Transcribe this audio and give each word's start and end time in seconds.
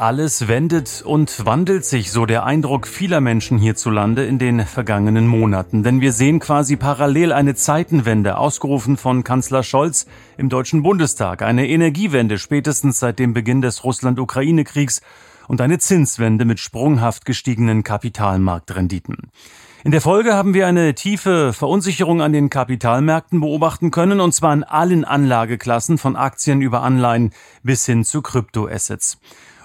Alles 0.00 0.48
wendet 0.48 1.02
und 1.04 1.44
wandelt 1.44 1.84
sich, 1.84 2.10
so 2.10 2.24
der 2.24 2.44
Eindruck 2.44 2.86
vieler 2.86 3.20
Menschen 3.20 3.58
hierzulande 3.58 4.24
in 4.24 4.38
den 4.38 4.64
vergangenen 4.64 5.26
Monaten. 5.26 5.82
Denn 5.82 6.00
wir 6.00 6.14
sehen 6.14 6.38
quasi 6.38 6.76
parallel 6.76 7.34
eine 7.34 7.54
Zeitenwende, 7.54 8.38
ausgerufen 8.38 8.96
von 8.96 9.24
Kanzler 9.24 9.62
Scholz 9.62 10.06
im 10.38 10.48
Deutschen 10.48 10.82
Bundestag, 10.82 11.42
eine 11.42 11.68
Energiewende 11.68 12.38
spätestens 12.38 12.98
seit 12.98 13.18
dem 13.18 13.34
Beginn 13.34 13.60
des 13.60 13.84
Russland-Ukraine-Kriegs 13.84 15.02
und 15.48 15.60
eine 15.60 15.78
Zinswende 15.78 16.46
mit 16.46 16.60
sprunghaft 16.60 17.26
gestiegenen 17.26 17.84
Kapitalmarktrenditen. 17.84 19.30
In 19.84 19.90
der 19.90 20.00
Folge 20.00 20.32
haben 20.32 20.54
wir 20.54 20.66
eine 20.66 20.94
tiefe 20.94 21.52
Verunsicherung 21.52 22.22
an 22.22 22.32
den 22.32 22.48
Kapitalmärkten 22.48 23.38
beobachten 23.40 23.90
können, 23.90 24.20
und 24.20 24.32
zwar 24.34 24.54
in 24.54 24.64
allen 24.64 25.04
Anlageklassen 25.04 25.98
von 25.98 26.16
Aktien 26.16 26.62
über 26.62 26.80
Anleihen 26.80 27.34
bis 27.62 27.84
hin 27.84 28.02
zu 28.02 28.22
Kryptoassets. 28.22 29.18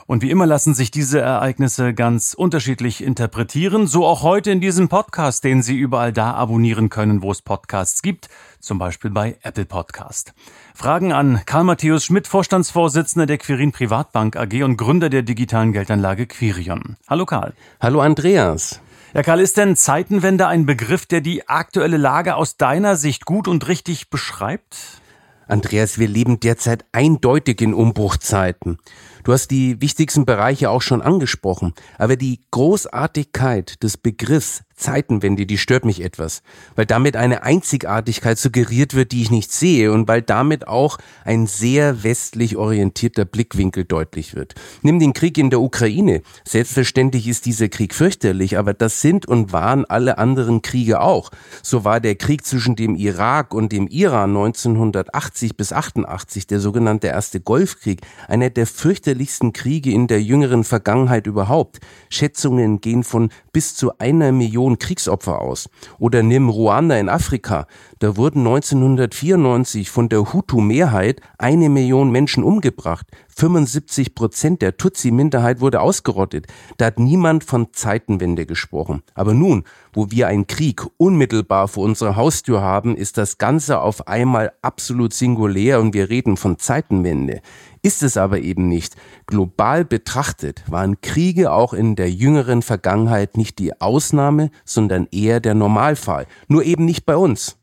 Und 0.07 0.21
wie 0.21 0.29
immer 0.29 0.45
lassen 0.45 0.75
sich 0.75 0.91
diese 0.91 1.19
Ereignisse 1.19 1.95
ganz 1.95 2.35
unterschiedlich 2.35 3.03
interpretieren, 3.03 3.87
so 3.87 4.05
auch 4.05 4.21
heute 4.21 4.51
in 4.51 4.61
diesem 4.61 4.87
Podcast, 4.87 5.43
den 5.43 5.63
Sie 5.63 5.75
überall 5.75 6.13
da 6.13 6.35
abonnieren 6.35 6.89
können, 6.89 7.23
wo 7.23 7.31
es 7.31 7.41
Podcasts 7.41 8.03
gibt, 8.03 8.29
zum 8.59 8.77
Beispiel 8.77 9.09
bei 9.09 9.39
Apple 9.41 9.65
Podcast. 9.65 10.35
Fragen 10.75 11.11
an 11.11 11.41
Karl 11.47 11.63
Matthäus 11.63 12.05
Schmidt, 12.05 12.27
Vorstandsvorsitzender 12.27 13.25
der 13.25 13.39
Quirin 13.39 13.71
Privatbank 13.71 14.35
AG 14.35 14.61
und 14.63 14.77
Gründer 14.77 15.09
der 15.09 15.23
digitalen 15.23 15.73
Geldanlage 15.73 16.27
Quirion. 16.27 16.97
Hallo 17.07 17.25
Karl. 17.25 17.53
Hallo 17.81 17.99
Andreas. 18.01 18.81
Ja, 19.15 19.23
Karl, 19.23 19.39
ist 19.39 19.57
denn 19.57 19.75
Zeitenwende 19.75 20.45
ein 20.45 20.67
Begriff, 20.67 21.07
der 21.07 21.21
die 21.21 21.49
aktuelle 21.49 21.97
Lage 21.97 22.35
aus 22.35 22.57
deiner 22.57 22.95
Sicht 22.95 23.25
gut 23.25 23.47
und 23.47 23.67
richtig 23.67 24.11
beschreibt? 24.11 25.01
Andreas, 25.47 25.99
wir 25.99 26.07
leben 26.07 26.39
derzeit 26.39 26.85
eindeutig 26.91 27.61
in 27.61 27.73
Umbruchzeiten. 27.73 28.79
Du 29.25 29.33
hast 29.33 29.47
die 29.47 29.81
wichtigsten 29.81 30.23
Bereiche 30.23 30.69
auch 30.69 30.83
schon 30.83 31.01
angesprochen, 31.01 31.73
aber 31.97 32.15
die 32.15 32.41
Großartigkeit 32.51 33.81
des 33.81 33.97
Begriffs 33.97 34.61
Zeitenwende, 34.75 35.45
die 35.45 35.57
stört 35.57 35.85
mich 35.85 36.03
etwas, 36.03 36.41
weil 36.75 36.85
damit 36.85 37.15
eine 37.15 37.43
Einzigartigkeit 37.43 38.37
suggeriert 38.37 38.93
wird, 38.93 39.13
die 39.13 39.21
ich 39.21 39.31
nicht 39.31 39.51
sehe 39.51 39.91
und 39.91 40.07
weil 40.09 40.21
damit 40.21 40.67
auch 40.67 40.97
ein 41.23 41.47
sehr 41.47 42.03
westlich 42.03 42.57
orientierter 42.57 43.23
Blickwinkel 43.23 43.85
deutlich 43.85 44.35
wird. 44.35 44.53
Nimm 44.81 44.99
den 44.99 45.13
Krieg 45.13 45.37
in 45.37 45.49
der 45.49 45.61
Ukraine. 45.61 46.21
Selbstverständlich 46.45 47.27
ist 47.29 47.45
dieser 47.45 47.69
Krieg 47.69 47.93
fürchterlich, 47.95 48.57
aber 48.57 48.73
das 48.73 48.99
sind 48.99 49.25
und 49.25 49.53
waren 49.53 49.85
alle 49.85 50.17
anderen 50.17 50.61
Kriege 50.61 50.99
auch. 50.99 51.31
So 51.63 51.85
war 51.85 52.01
der 52.01 52.15
Krieg 52.15 52.45
zwischen 52.45 52.75
dem 52.75 52.95
Irak 52.95 53.53
und 53.53 53.71
dem 53.71 53.87
Iran 53.87 54.31
1980 54.31 55.55
bis 55.55 55.71
88, 55.71 56.47
der 56.47 56.59
sogenannte 56.59 57.07
erste 57.07 57.39
Golfkrieg, 57.39 58.01
einer 58.27 58.49
der 58.49 58.67
fürchterlichsten 58.67 59.14
Kriege 59.53 59.91
in 59.91 60.07
der 60.07 60.21
jüngeren 60.21 60.63
Vergangenheit 60.63 61.27
überhaupt. 61.27 61.79
Schätzungen 62.09 62.81
gehen 62.81 63.03
von 63.03 63.29
bis 63.51 63.75
zu 63.75 63.97
einer 63.97 64.31
Million 64.31 64.77
Kriegsopfer 64.77 65.41
aus. 65.41 65.69
Oder 65.97 66.23
nimm 66.23 66.49
Ruanda 66.49 66.97
in 66.97 67.09
Afrika. 67.09 67.67
Da 67.99 68.17
wurden 68.17 68.39
1994 68.39 69.89
von 69.89 70.09
der 70.09 70.33
Hutu-Mehrheit 70.33 71.21
eine 71.37 71.69
Million 71.69 72.11
Menschen 72.11 72.43
umgebracht. 72.43 73.07
75 73.37 74.15
Prozent 74.15 74.61
der 74.61 74.77
Tutsi-Minderheit 74.77 75.59
wurde 75.59 75.81
ausgerottet. 75.81 76.47
Da 76.77 76.85
hat 76.85 76.99
niemand 76.99 77.43
von 77.43 77.73
Zeitenwende 77.73 78.45
gesprochen. 78.45 79.03
Aber 79.13 79.33
nun, 79.33 79.65
wo 79.91 80.09
wir 80.09 80.29
einen 80.29 80.47
Krieg 80.47 80.83
unmittelbar 80.95 81.67
vor 81.67 81.83
unserer 81.83 82.15
Haustür 82.15 82.61
haben, 82.61 82.95
ist 82.95 83.17
das 83.17 83.37
Ganze 83.37 83.81
auf 83.81 84.07
einmal 84.07 84.53
absolut 84.61 85.13
singulär 85.13 85.81
und 85.81 85.93
wir 85.93 86.09
reden 86.09 86.37
von 86.37 86.59
Zeitenwende. 86.59 87.41
Ist 87.81 88.03
es 88.03 88.15
aber 88.15 88.39
eben 88.39 88.69
nicht. 88.69 88.95
Global 89.27 89.83
betrachtet 89.83 90.63
waren 90.67 91.01
Kriege 91.01 91.51
auch 91.51 91.73
in 91.73 91.97
der 91.97 92.09
jüngeren 92.09 92.61
Vergangenheit 92.61 93.35
nicht 93.35 93.59
die 93.59 93.81
Ausnahme, 93.81 94.49
sondern 94.63 95.07
eher 95.11 95.41
der 95.41 95.55
Normalfall. 95.55 96.25
Nur 96.47 96.63
eben 96.63 96.85
nicht 96.85 97.05
bei 97.05 97.17
uns. 97.17 97.57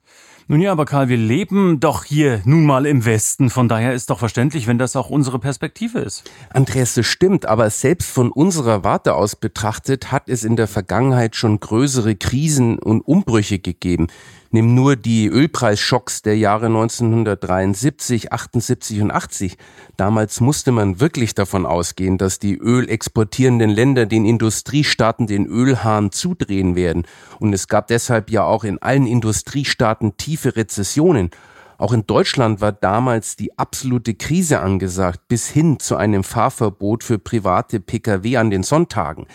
Nun 0.48 0.60
ja, 0.60 0.72
aber 0.72 0.84
Karl, 0.84 1.08
wir 1.08 1.16
leben 1.16 1.78
doch 1.78 2.04
hier 2.04 2.42
nun 2.44 2.66
mal 2.66 2.86
im 2.86 3.04
Westen. 3.04 3.48
Von 3.48 3.68
daher 3.68 3.94
ist 3.94 4.10
doch 4.10 4.18
verständlich, 4.18 4.66
wenn 4.66 4.78
das 4.78 4.96
auch 4.96 5.08
unsere 5.08 5.38
Perspektive 5.38 6.00
ist. 6.00 6.30
Andreas, 6.50 6.94
das 6.94 7.06
stimmt, 7.06 7.46
aber 7.46 7.70
selbst 7.70 8.10
von 8.10 8.32
unserer 8.32 8.82
Warte 8.82 9.14
aus 9.14 9.36
betrachtet 9.36 10.10
hat 10.10 10.28
es 10.28 10.44
in 10.44 10.56
der 10.56 10.68
Vergangenheit 10.68 11.36
schon 11.36 11.60
größere 11.60 12.16
Krisen 12.16 12.78
und 12.78 13.02
Umbrüche 13.02 13.60
gegeben. 13.60 14.08
Nimm 14.54 14.74
nur 14.74 14.96
die 14.96 15.28
Ölpreisschocks 15.28 16.20
der 16.20 16.36
Jahre 16.36 16.66
1973, 16.66 18.34
78 18.34 19.00
und 19.00 19.10
80. 19.10 19.56
Damals 19.96 20.42
musste 20.42 20.72
man 20.72 21.00
wirklich 21.00 21.34
davon 21.34 21.64
ausgehen, 21.64 22.18
dass 22.18 22.38
die 22.38 22.58
ölexportierenden 22.58 23.70
Länder 23.70 24.04
den 24.04 24.26
Industriestaaten 24.26 25.26
den 25.26 25.46
Ölhahn 25.46 26.12
zudrehen 26.12 26.76
werden. 26.76 27.06
Und 27.38 27.54
es 27.54 27.66
gab 27.66 27.86
deshalb 27.86 28.30
ja 28.30 28.44
auch 28.44 28.64
in 28.64 28.76
allen 28.82 29.06
Industriestaaten 29.06 30.18
tiefe 30.18 30.54
Rezessionen. 30.54 31.30
Auch 31.78 31.94
in 31.94 32.06
Deutschland 32.06 32.60
war 32.60 32.72
damals 32.72 33.36
die 33.36 33.58
absolute 33.58 34.14
Krise 34.14 34.60
angesagt, 34.60 35.28
bis 35.28 35.48
hin 35.48 35.80
zu 35.80 35.96
einem 35.96 36.24
Fahrverbot 36.24 37.02
für 37.04 37.18
private 37.18 37.80
Pkw 37.80 38.36
an 38.36 38.50
den 38.50 38.62
Sonntagen. 38.62 39.26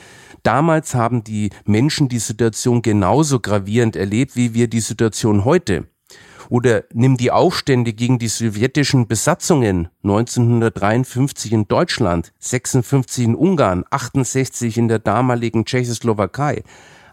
Damals 0.48 0.96
haben 0.96 1.26
die 1.26 1.50
Menschen 1.66 2.08
die 2.08 2.20
Situation 2.20 2.82
genauso 2.82 3.42
gravierend 3.42 3.98
erlebt, 3.98 4.38
wie 4.38 4.54
wir 4.54 4.70
die 4.70 4.80
Situation 4.80 5.44
heute. 5.44 5.88
Oder 6.48 6.86
nimm 6.94 7.18
die 7.18 7.32
Aufstände 7.32 7.92
gegen 7.92 8.18
die 8.18 8.30
sowjetischen 8.30 9.10
Besatzungen 9.10 9.90
1953 10.04 11.52
in 11.52 11.68
Deutschland, 11.68 12.32
56 12.40 13.26
in 13.26 13.36
Ungarn, 13.36 13.84
68 13.90 14.78
in 14.78 14.88
der 14.88 15.00
damaligen 15.00 15.66
Tschechoslowakei. 15.66 16.64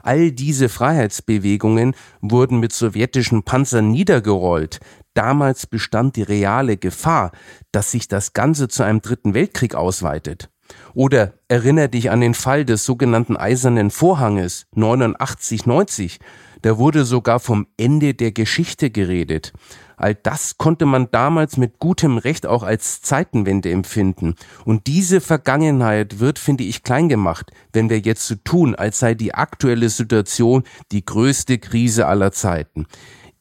All 0.05 0.31
diese 0.31 0.69
Freiheitsbewegungen 0.69 1.97
wurden 2.21 2.61
mit 2.61 2.73
sowjetischen 2.73 3.43
Panzern 3.43 3.91
niedergerollt. 3.91 4.79
Damals 5.15 5.67
bestand 5.67 6.15
die 6.15 6.23
reale 6.23 6.77
Gefahr, 6.77 7.33
dass 7.73 7.91
sich 7.91 8.07
das 8.07 8.33
Ganze 8.33 8.69
zu 8.69 8.85
einem 8.85 9.03
dritten 9.03 9.35
Weltkrieg 9.35 9.75
ausweitet. 9.75 10.51
Oder 10.95 11.35
erinnere 11.49 11.89
dich 11.89 12.11
an 12.11 12.21
den 12.21 12.35
Fall 12.35 12.65
des 12.65 12.85
sogenannten 12.85 13.37
Eisernen 13.37 13.91
Vorhanges 13.91 14.67
89-90. 14.77 16.19
Da 16.63 16.79
wurde 16.79 17.05
sogar 17.05 17.41
vom 17.41 17.67
Ende 17.77 18.15
der 18.15 18.33
Geschichte 18.33 18.91
geredet. 18.91 19.53
All 19.97 20.15
das 20.15 20.59
konnte 20.59 20.87
man 20.87 21.11
damals 21.11 21.57
mit 21.57 21.79
gutem 21.79 22.19
Recht 22.19 22.47
auch 22.47 22.63
als 22.63 23.03
Zeitenwende 23.03 23.71
empfinden. 23.71 24.35
Und 24.65 24.87
diese 24.87 25.21
Vergangenheit 25.21 26.21
wird, 26.21 26.39
finde 26.39 26.65
ich, 26.65 26.83
klein 26.83 27.09
gemacht, 27.09 27.51
wenn 27.73 27.91
wir 27.91 28.01
jetzt 28.01 28.27
so 28.27 28.35
tun, 28.37 28.75
als 28.75 28.99
sei 28.99 29.15
die 29.15 29.35
aktuelle 29.35 29.89
Situation 29.89 30.65
die 30.91 31.05
größte 31.05 31.59
Krise 31.59 32.07
aller 32.07 32.33
Zeiten. 32.33 32.87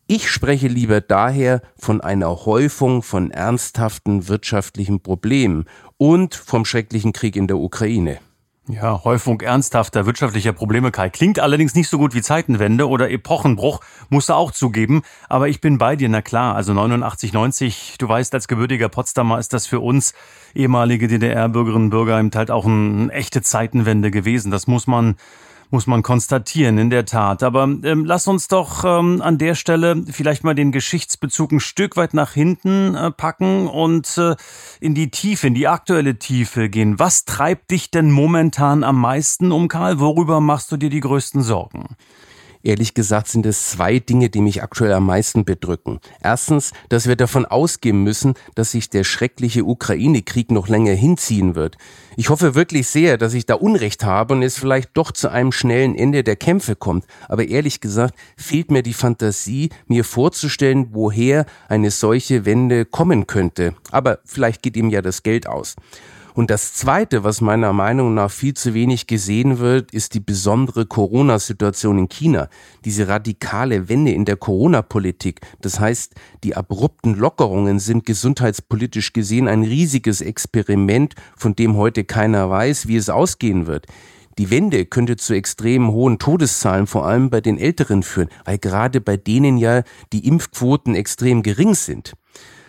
Ich 0.06 0.30
spreche 0.30 0.68
lieber 0.68 1.00
daher 1.00 1.62
von 1.78 2.02
einer 2.02 2.46
Häufung 2.46 3.04
von 3.04 3.32
ernsthaften 3.32 4.28
wirtschaftlichen 4.28 5.02
Problemen 5.02 5.64
und 6.04 6.36
vom 6.36 6.66
schrecklichen 6.66 7.14
Krieg 7.14 7.38
in 7.38 7.48
der 7.48 7.56
Ukraine. 7.56 8.20
Ja, 8.68 9.06
Häufung 9.06 9.40
ernsthafter 9.40 10.06
wirtschaftlicher 10.06 10.52
Probleme, 10.52 10.92
Kai. 10.92 11.10
Klingt 11.10 11.40
allerdings 11.40 11.76
nicht 11.76 11.88
so 11.88 11.98
gut 11.98 12.14
wie 12.14 12.22
Zeitenwende 12.22 12.90
oder 12.90 13.10
Epochenbruch, 13.10 13.80
musst 14.10 14.28
du 14.28 14.34
auch 14.34 14.52
zugeben. 14.52 15.04
Aber 15.30 15.48
ich 15.48 15.62
bin 15.62 15.78
bei 15.78 15.96
dir, 15.96 16.10
na 16.10 16.22
klar. 16.22 16.58
Also 16.58 16.74
89, 16.74 17.32
90, 17.32 17.96
du 18.00 18.10
weißt, 18.10 18.34
als 18.34 18.50
gebürtiger 18.50 18.90
Potsdamer 18.90 19.40
ist 19.40 19.54
das 19.54 19.66
für 19.66 19.80
uns 19.80 20.14
ehemalige 20.54 21.08
DDR-Bürgerinnen 21.08 21.86
und 21.86 21.92
Bürger 21.92 22.20
eben 22.20 22.32
halt 22.36 22.52
auch 22.52 22.66
eine 22.66 23.10
echte 23.14 23.42
Zeitenwende 23.42 24.12
gewesen. 24.12 24.52
Das 24.52 24.68
muss 24.68 24.88
man 24.88 25.16
muss 25.74 25.88
man 25.88 26.04
konstatieren, 26.04 26.78
in 26.78 26.90
der 26.92 27.06
Tat. 27.06 27.42
Aber 27.44 27.64
ähm, 27.64 28.06
lass 28.06 28.28
uns 28.28 28.48
doch 28.48 28.86
ähm, 28.86 29.22
an 29.22 29.40
der 29.40 29.56
Stelle 29.56 30.04
vielleicht 30.10 30.44
mal 30.44 30.54
den 30.54 30.72
Geschichtsbezug 30.72 31.52
ein 31.52 31.60
Stück 31.60 31.98
weit 31.98 32.14
nach 32.14 32.32
hinten 32.32 32.96
äh, 32.96 33.12
packen 33.12 33.68
und 33.68 34.18
äh, 34.18 34.36
in 34.80 34.94
die 34.94 35.10
Tiefe, 35.10 35.48
in 35.48 35.56
die 35.56 35.68
aktuelle 35.68 36.20
Tiefe 36.20 36.70
gehen. 36.70 37.00
Was 37.00 37.26
treibt 37.26 37.72
dich 37.72 37.90
denn 37.90 38.12
momentan 38.12 38.84
am 38.84 39.02
meisten 39.02 39.52
um, 39.52 39.68
Karl? 39.68 40.00
Worüber 40.00 40.40
machst 40.40 40.72
du 40.72 40.78
dir 40.78 40.92
die 40.92 41.00
größten 41.00 41.42
Sorgen? 41.42 41.98
Ehrlich 42.66 42.94
gesagt 42.94 43.28
sind 43.28 43.46
es 43.46 43.72
zwei 43.72 44.00
Dinge, 44.00 44.30
die 44.30 44.40
mich 44.40 44.64
aktuell 44.64 44.94
am 44.94 45.06
meisten 45.06 45.44
bedrücken. 45.44 46.00
Erstens, 46.22 46.72
dass 46.88 47.08
wir 47.08 47.18
davon 47.18 47.46
ausgehen 47.46 48.02
müssen, 48.04 48.36
dass 48.56 48.72
sich 48.72 48.90
der 48.90 49.04
schreckliche 49.04 49.66
Ukraine-Krieg 49.66 50.50
noch 50.50 50.70
länger 50.70 50.94
hinziehen 50.94 51.56
wird. 51.56 51.78
Ich 52.16 52.30
hoffe 52.30 52.56
wirklich 52.56 52.88
sehr, 52.88 53.18
dass 53.18 53.34
ich 53.34 53.46
da 53.46 53.56
Unrecht 53.56 54.06
habe 54.06 54.36
und 54.36 54.44
es 54.44 54.58
vielleicht 54.58 54.92
doch 54.94 55.12
zu 55.12 55.30
einem 55.30 55.52
schnellen 55.52 55.94
Ende 55.94 56.24
der 56.24 56.38
Kämpfe 56.38 56.78
kommt. 56.78 57.06
Aber 57.28 57.46
ehrlich 57.46 57.82
gesagt 57.82 58.16
fehlt 58.38 58.72
mir 58.72 58.82
die 58.82 58.94
Fantasie, 58.94 59.70
mir 59.88 60.06
vorzustellen, 60.06 60.88
woher 60.92 61.46
eine 61.68 61.92
solche 61.92 62.46
Wende 62.46 62.86
kommen 62.86 63.28
könnte. 63.28 63.76
Aber 63.92 64.20
vielleicht 64.24 64.64
geht 64.64 64.78
ihm 64.78 64.90
ja 64.90 65.02
das 65.02 65.22
Geld 65.24 65.48
aus. 65.48 65.76
Und 66.34 66.50
das 66.50 66.74
Zweite, 66.74 67.24
was 67.24 67.42
meiner 67.42 67.74
Meinung 67.74 68.16
nach 68.16 68.32
viel 68.32 68.56
zu 68.56 68.74
wenig 68.74 69.06
gesehen 69.06 69.60
wird, 69.60 69.92
ist 69.92 70.16
die 70.16 70.20
besondere 70.20 70.88
Corona-Situation 70.88 72.00
in 72.00 72.10
China. 72.10 72.50
Diese 72.86 73.08
radikale 73.08 73.88
Wende 73.88 74.12
in 74.12 74.26
der 74.26 74.36
Corona-Politik. 74.36 75.42
Das 75.62 75.80
heißt, 75.80 76.16
die 76.44 76.56
abrupten 76.56 77.14
Lockerungen 77.14 77.78
sind 77.78 78.06
gesundheitspolitisch 78.06 79.14
gesehen 79.14 79.48
ein 79.48 79.64
riesiges 79.64 80.22
Experiment, 80.22 81.14
von 81.38 81.56
dem 81.56 81.78
heute 81.78 82.04
keiner 82.04 82.50
weiß, 82.50 82.88
wie 82.88 82.96
es 82.96 83.12
ausgehen 83.12 83.68
wird. 83.68 83.86
Die 84.40 84.50
Wende 84.50 84.86
könnte 84.86 85.18
zu 85.18 85.36
extrem 85.36 85.92
hohen 85.92 86.18
Todeszahlen, 86.18 86.88
vor 86.88 87.06
allem 87.06 87.30
bei 87.30 87.42
den 87.42 87.60
Älteren 87.60 88.02
führen, 88.02 88.30
weil 88.46 88.58
gerade 88.58 89.00
bei 89.00 89.18
denen 89.18 89.58
ja 89.58 89.84
die 90.12 90.28
Impfquoten 90.28 90.96
extrem 90.96 91.44
gering 91.44 91.76
sind. 91.76 92.14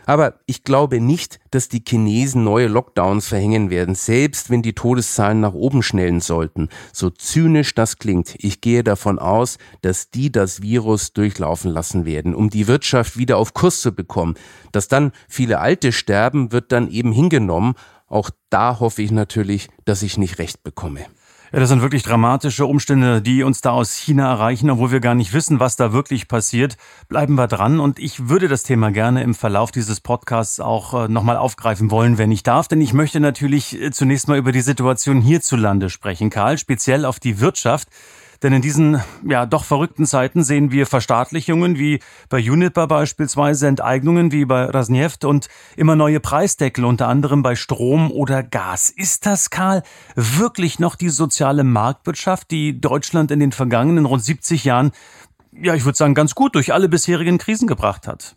Aber 0.06 0.40
ich 0.46 0.64
glaube 0.64 1.00
nicht, 1.00 1.40
dass 1.50 1.68
die 1.68 1.82
Chinesen 1.86 2.44
neue 2.44 2.66
Lockdowns 2.66 3.28
verhängen 3.28 3.70
werden, 3.70 3.94
selbst 3.94 4.50
wenn 4.50 4.62
die 4.62 4.74
Todeszahlen 4.74 5.40
nach 5.40 5.54
oben 5.54 5.82
schnellen 5.82 6.20
sollten. 6.20 6.68
So 6.92 7.10
zynisch 7.10 7.74
das 7.74 7.98
klingt, 7.98 8.34
ich 8.38 8.60
gehe 8.60 8.84
davon 8.84 9.18
aus, 9.18 9.58
dass 9.82 10.10
die 10.10 10.30
das 10.30 10.62
Virus 10.62 11.12
durchlaufen 11.12 11.70
lassen 11.70 12.04
werden, 12.04 12.34
um 12.34 12.50
die 12.50 12.66
Wirtschaft 12.66 13.16
wieder 13.16 13.38
auf 13.38 13.54
Kurs 13.54 13.80
zu 13.80 13.92
bekommen. 13.92 14.34
Dass 14.72 14.88
dann 14.88 15.12
viele 15.28 15.60
Alte 15.60 15.92
sterben, 15.92 16.52
wird 16.52 16.72
dann 16.72 16.90
eben 16.90 17.12
hingenommen. 17.12 17.74
Auch 18.06 18.30
da 18.50 18.80
hoffe 18.80 19.02
ich 19.02 19.10
natürlich, 19.10 19.68
dass 19.84 20.02
ich 20.02 20.18
nicht 20.18 20.38
recht 20.38 20.62
bekomme. 20.62 21.06
Ja, 21.52 21.60
das 21.60 21.68
sind 21.68 21.82
wirklich 21.82 22.02
dramatische 22.02 22.66
Umstände, 22.66 23.22
die 23.22 23.42
uns 23.42 23.60
da 23.60 23.70
aus 23.70 23.94
China 23.94 24.28
erreichen, 24.28 24.70
obwohl 24.70 24.90
wir 24.90 25.00
gar 25.00 25.14
nicht 25.14 25.32
wissen, 25.32 25.60
was 25.60 25.76
da 25.76 25.92
wirklich 25.92 26.26
passiert. 26.26 26.76
Bleiben 27.08 27.34
wir 27.34 27.46
dran 27.46 27.80
und 27.80 27.98
ich 27.98 28.28
würde 28.28 28.48
das 28.48 28.62
Thema 28.64 28.90
gerne 28.90 29.22
im 29.22 29.34
Verlauf 29.34 29.70
dieses 29.70 30.00
Podcasts 30.00 30.58
auch 30.58 31.04
äh, 31.04 31.08
nochmal 31.08 31.36
aufgreifen 31.36 31.90
wollen, 31.90 32.18
wenn 32.18 32.32
ich 32.32 32.42
darf, 32.42 32.66
denn 32.66 32.80
ich 32.80 32.92
möchte 32.92 33.20
natürlich 33.20 33.80
äh, 33.80 33.90
zunächst 33.92 34.26
mal 34.26 34.38
über 34.38 34.52
die 34.52 34.62
Situation 34.62 35.20
hierzulande 35.20 35.90
sprechen, 35.90 36.30
Karl, 36.30 36.58
speziell 36.58 37.04
auf 37.04 37.20
die 37.20 37.40
Wirtschaft. 37.40 37.88
Denn 38.42 38.52
in 38.52 38.62
diesen 38.62 39.00
ja 39.26 39.46
doch 39.46 39.64
verrückten 39.64 40.06
Zeiten 40.06 40.42
sehen 40.42 40.70
wir 40.70 40.86
Verstaatlichungen 40.86 41.78
wie 41.78 42.00
bei 42.28 42.38
Uniper 42.38 42.86
beispielsweise, 42.86 43.68
Enteignungen 43.68 44.32
wie 44.32 44.44
bei 44.44 44.64
Rasneft 44.64 45.24
und 45.24 45.48
immer 45.76 45.96
neue 45.96 46.20
Preisdeckel, 46.20 46.84
unter 46.84 47.08
anderem 47.08 47.42
bei 47.42 47.56
Strom 47.56 48.10
oder 48.10 48.42
Gas. 48.42 48.90
Ist 48.90 49.26
das, 49.26 49.50
Karl, 49.50 49.82
wirklich 50.14 50.78
noch 50.78 50.96
die 50.96 51.08
soziale 51.08 51.64
Marktwirtschaft, 51.64 52.50
die 52.50 52.80
Deutschland 52.80 53.30
in 53.30 53.40
den 53.40 53.52
vergangenen 53.52 54.06
rund 54.06 54.22
70 54.22 54.64
Jahren, 54.64 54.92
ja, 55.52 55.74
ich 55.74 55.84
würde 55.84 55.96
sagen, 55.96 56.14
ganz 56.14 56.34
gut 56.34 56.54
durch 56.54 56.72
alle 56.72 56.88
bisherigen 56.88 57.38
Krisen 57.38 57.68
gebracht 57.68 58.08
hat? 58.08 58.36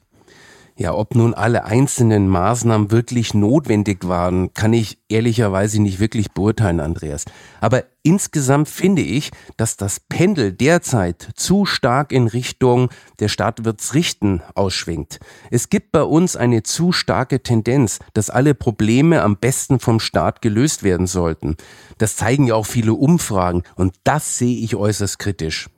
Ja, 0.79 0.93
ob 0.93 1.15
nun 1.15 1.33
alle 1.33 1.65
einzelnen 1.65 2.27
Maßnahmen 2.27 2.91
wirklich 2.91 3.33
notwendig 3.33 4.07
waren, 4.07 4.53
kann 4.53 4.73
ich 4.73 4.99
ehrlicherweise 5.09 5.81
nicht 5.81 5.99
wirklich 5.99 6.33
beurteilen, 6.33 6.79
Andreas. 6.79 7.25
Aber 7.61 7.85
insgesamt 8.03 8.69
finde 8.69 9.01
ich, 9.01 9.31
dass 9.57 9.75
das 9.75 9.99
Pendel 9.99 10.53
derzeit 10.53 11.29
zu 11.33 11.65
stark 11.65 12.11
in 12.11 12.27
Richtung 12.27 12.89
der 13.19 13.27
Staat 13.27 13.65
wird's 13.65 13.95
richten 13.95 14.43
ausschwingt. 14.53 15.19
Es 15.49 15.69
gibt 15.69 15.91
bei 15.91 16.03
uns 16.03 16.35
eine 16.35 16.61
zu 16.61 16.91
starke 16.91 17.41
Tendenz, 17.41 17.97
dass 18.13 18.29
alle 18.29 18.53
Probleme 18.53 19.23
am 19.23 19.37
besten 19.37 19.79
vom 19.79 19.99
Staat 19.99 20.43
gelöst 20.43 20.83
werden 20.83 21.07
sollten. 21.07 21.57
Das 21.97 22.17
zeigen 22.17 22.45
ja 22.45 22.53
auch 22.53 22.67
viele 22.67 22.93
Umfragen 22.93 23.63
und 23.75 23.95
das 24.03 24.37
sehe 24.37 24.59
ich 24.59 24.75
äußerst 24.75 25.17
kritisch. 25.17 25.69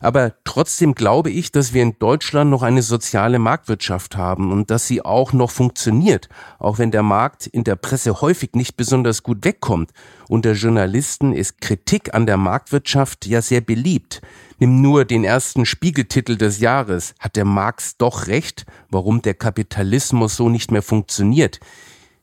Aber 0.00 0.32
trotzdem 0.44 0.94
glaube 0.94 1.30
ich, 1.30 1.52
dass 1.52 1.74
wir 1.74 1.82
in 1.82 1.98
Deutschland 1.98 2.50
noch 2.50 2.62
eine 2.62 2.80
soziale 2.80 3.38
Marktwirtschaft 3.38 4.16
haben 4.16 4.50
und 4.50 4.70
dass 4.70 4.86
sie 4.86 5.02
auch 5.04 5.34
noch 5.34 5.50
funktioniert, 5.50 6.30
auch 6.58 6.78
wenn 6.78 6.90
der 6.90 7.02
Markt 7.02 7.46
in 7.46 7.64
der 7.64 7.76
Presse 7.76 8.22
häufig 8.22 8.54
nicht 8.54 8.78
besonders 8.78 9.22
gut 9.22 9.44
wegkommt. 9.44 9.90
Unter 10.28 10.52
Journalisten 10.52 11.34
ist 11.34 11.60
Kritik 11.60 12.14
an 12.14 12.24
der 12.24 12.38
Marktwirtschaft 12.38 13.26
ja 13.26 13.42
sehr 13.42 13.60
beliebt. 13.60 14.22
Nimm 14.58 14.80
nur 14.80 15.04
den 15.04 15.22
ersten 15.22 15.66
Spiegeltitel 15.66 16.36
des 16.36 16.60
Jahres. 16.60 17.14
Hat 17.18 17.36
der 17.36 17.44
Marx 17.44 17.98
doch 17.98 18.26
recht, 18.26 18.64
warum 18.88 19.20
der 19.20 19.34
Kapitalismus 19.34 20.36
so 20.36 20.48
nicht 20.48 20.70
mehr 20.70 20.82
funktioniert? 20.82 21.60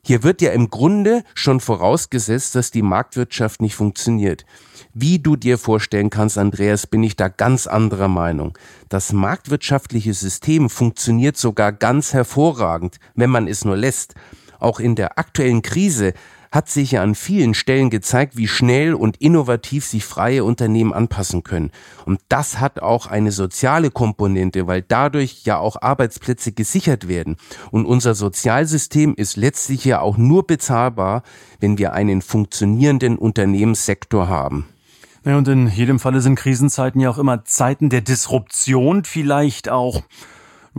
Hier 0.08 0.22
wird 0.22 0.40
ja 0.40 0.52
im 0.52 0.70
Grunde 0.70 1.22
schon 1.34 1.60
vorausgesetzt, 1.60 2.54
dass 2.54 2.70
die 2.70 2.80
Marktwirtschaft 2.80 3.60
nicht 3.60 3.74
funktioniert. 3.74 4.46
Wie 4.94 5.18
du 5.18 5.36
dir 5.36 5.58
vorstellen 5.58 6.08
kannst, 6.08 6.38
Andreas, 6.38 6.86
bin 6.86 7.02
ich 7.02 7.14
da 7.14 7.28
ganz 7.28 7.66
anderer 7.66 8.08
Meinung. 8.08 8.56
Das 8.88 9.12
marktwirtschaftliche 9.12 10.14
System 10.14 10.70
funktioniert 10.70 11.36
sogar 11.36 11.72
ganz 11.72 12.14
hervorragend, 12.14 13.00
wenn 13.16 13.28
man 13.28 13.46
es 13.46 13.66
nur 13.66 13.76
lässt. 13.76 14.14
Auch 14.58 14.80
in 14.80 14.94
der 14.94 15.18
aktuellen 15.18 15.60
Krise 15.60 16.14
hat 16.50 16.68
sich 16.68 16.92
ja 16.92 17.02
an 17.02 17.14
vielen 17.14 17.54
Stellen 17.54 17.90
gezeigt, 17.90 18.36
wie 18.36 18.48
schnell 18.48 18.94
und 18.94 19.18
innovativ 19.18 19.84
sich 19.84 20.04
freie 20.04 20.44
Unternehmen 20.44 20.92
anpassen 20.92 21.44
können. 21.44 21.70
Und 22.06 22.20
das 22.28 22.60
hat 22.60 22.80
auch 22.80 23.06
eine 23.06 23.32
soziale 23.32 23.90
Komponente, 23.90 24.66
weil 24.66 24.82
dadurch 24.82 25.44
ja 25.44 25.58
auch 25.58 25.80
Arbeitsplätze 25.80 26.52
gesichert 26.52 27.08
werden. 27.08 27.36
Und 27.70 27.86
unser 27.86 28.14
Sozialsystem 28.14 29.14
ist 29.14 29.36
letztlich 29.36 29.84
ja 29.84 30.00
auch 30.00 30.16
nur 30.16 30.46
bezahlbar, 30.46 31.22
wenn 31.60 31.78
wir 31.78 31.92
einen 31.92 32.22
funktionierenden 32.22 33.18
Unternehmenssektor 33.18 34.28
haben. 34.28 34.66
Ja, 35.24 35.36
und 35.36 35.48
in 35.48 35.68
jedem 35.68 35.98
Falle 35.98 36.20
sind 36.20 36.36
Krisenzeiten 36.36 37.00
ja 37.00 37.10
auch 37.10 37.18
immer 37.18 37.44
Zeiten 37.44 37.90
der 37.90 38.00
Disruption, 38.00 39.04
vielleicht 39.04 39.68
auch 39.68 40.02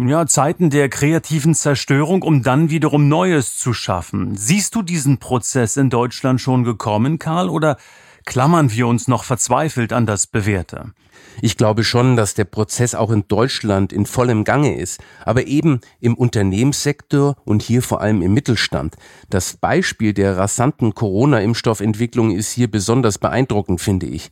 ja, 0.07 0.25
Zeiten 0.25 0.69
der 0.69 0.89
kreativen 0.89 1.53
Zerstörung, 1.53 2.21
um 2.21 2.43
dann 2.43 2.69
wiederum 2.69 3.07
Neues 3.07 3.57
zu 3.57 3.73
schaffen. 3.73 4.35
Siehst 4.35 4.75
du 4.75 4.81
diesen 4.81 5.17
Prozess 5.17 5.77
in 5.77 5.89
Deutschland 5.89 6.39
schon 6.39 6.63
gekommen, 6.63 7.19
Karl, 7.19 7.49
oder 7.49 7.77
klammern 8.25 8.71
wir 8.71 8.87
uns 8.87 9.07
noch 9.07 9.23
verzweifelt 9.23 9.91
an 9.91 10.05
das 10.05 10.27
Bewährte? 10.27 10.93
Ich 11.41 11.57
glaube 11.57 11.83
schon, 11.83 12.15
dass 12.15 12.33
der 12.33 12.45
Prozess 12.45 12.95
auch 12.95 13.11
in 13.11 13.25
Deutschland 13.27 13.93
in 13.93 14.05
vollem 14.05 14.43
Gange 14.43 14.77
ist, 14.77 14.99
aber 15.23 15.47
eben 15.47 15.79
im 15.99 16.15
Unternehmenssektor 16.15 17.35
und 17.45 17.61
hier 17.61 17.81
vor 17.81 18.01
allem 18.01 18.21
im 18.21 18.33
Mittelstand. 18.33 18.95
Das 19.29 19.57
Beispiel 19.57 20.13
der 20.13 20.37
rasanten 20.37 20.93
Corona-Impfstoffentwicklung 20.93 22.31
ist 22.31 22.51
hier 22.51 22.69
besonders 22.69 23.17
beeindruckend, 23.17 23.79
finde 23.81 24.07
ich. 24.07 24.29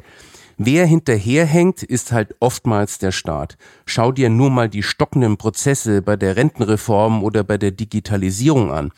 Wer 0.59 0.87
hinterherhängt, 0.87 1.83
ist 1.83 2.11
halt 2.11 2.35
oftmals 2.39 2.97
der 2.97 3.11
Staat. 3.11 3.57
Schau 3.85 4.11
dir 4.11 4.29
nur 4.29 4.49
mal 4.49 4.69
die 4.69 4.81
stockenden 4.81 5.37
Prozesse 5.37 6.01
bei 6.01 6.15
der 6.15 6.35
Rentenreform 6.35 7.23
oder 7.23 7.43
bei 7.43 7.59
der 7.59 7.69
Digitalisierung 7.69 8.71
an. 8.71 8.91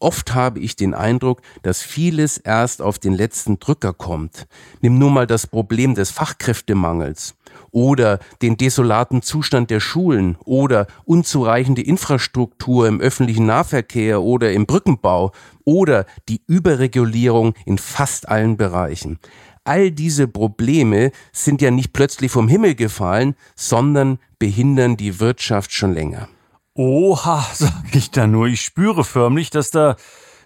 Oft 0.00 0.34
habe 0.34 0.58
ich 0.58 0.74
den 0.74 0.92
Eindruck, 0.92 1.40
dass 1.62 1.82
vieles 1.82 2.36
erst 2.36 2.82
auf 2.82 2.98
den 2.98 3.12
letzten 3.12 3.60
Drücker 3.60 3.92
kommt. 3.92 4.48
Nimm 4.80 4.98
nur 4.98 5.12
mal 5.12 5.28
das 5.28 5.46
Problem 5.46 5.94
des 5.94 6.10
Fachkräftemangels 6.10 7.36
oder 7.70 8.18
den 8.42 8.56
desolaten 8.56 9.22
Zustand 9.22 9.70
der 9.70 9.78
Schulen 9.78 10.36
oder 10.44 10.88
unzureichende 11.04 11.82
Infrastruktur 11.82 12.88
im 12.88 13.00
öffentlichen 13.00 13.46
Nahverkehr 13.46 14.20
oder 14.20 14.52
im 14.52 14.66
Brückenbau 14.66 15.30
oder 15.64 16.06
die 16.28 16.42
Überregulierung 16.48 17.54
in 17.64 17.78
fast 17.78 18.28
allen 18.28 18.56
Bereichen 18.56 19.20
all 19.64 19.90
diese 19.90 20.28
Probleme 20.28 21.10
sind 21.32 21.60
ja 21.62 21.70
nicht 21.70 21.92
plötzlich 21.92 22.30
vom 22.30 22.48
Himmel 22.48 22.74
gefallen, 22.74 23.34
sondern 23.56 24.18
behindern 24.38 24.96
die 24.96 25.20
Wirtschaft 25.20 25.72
schon 25.72 25.94
länger. 25.94 26.28
Oha, 26.74 27.44
sag 27.54 27.94
ich 27.94 28.10
da 28.10 28.26
nur. 28.26 28.46
Ich 28.46 28.60
spüre 28.60 29.04
förmlich, 29.04 29.50
dass 29.50 29.70
da 29.70 29.96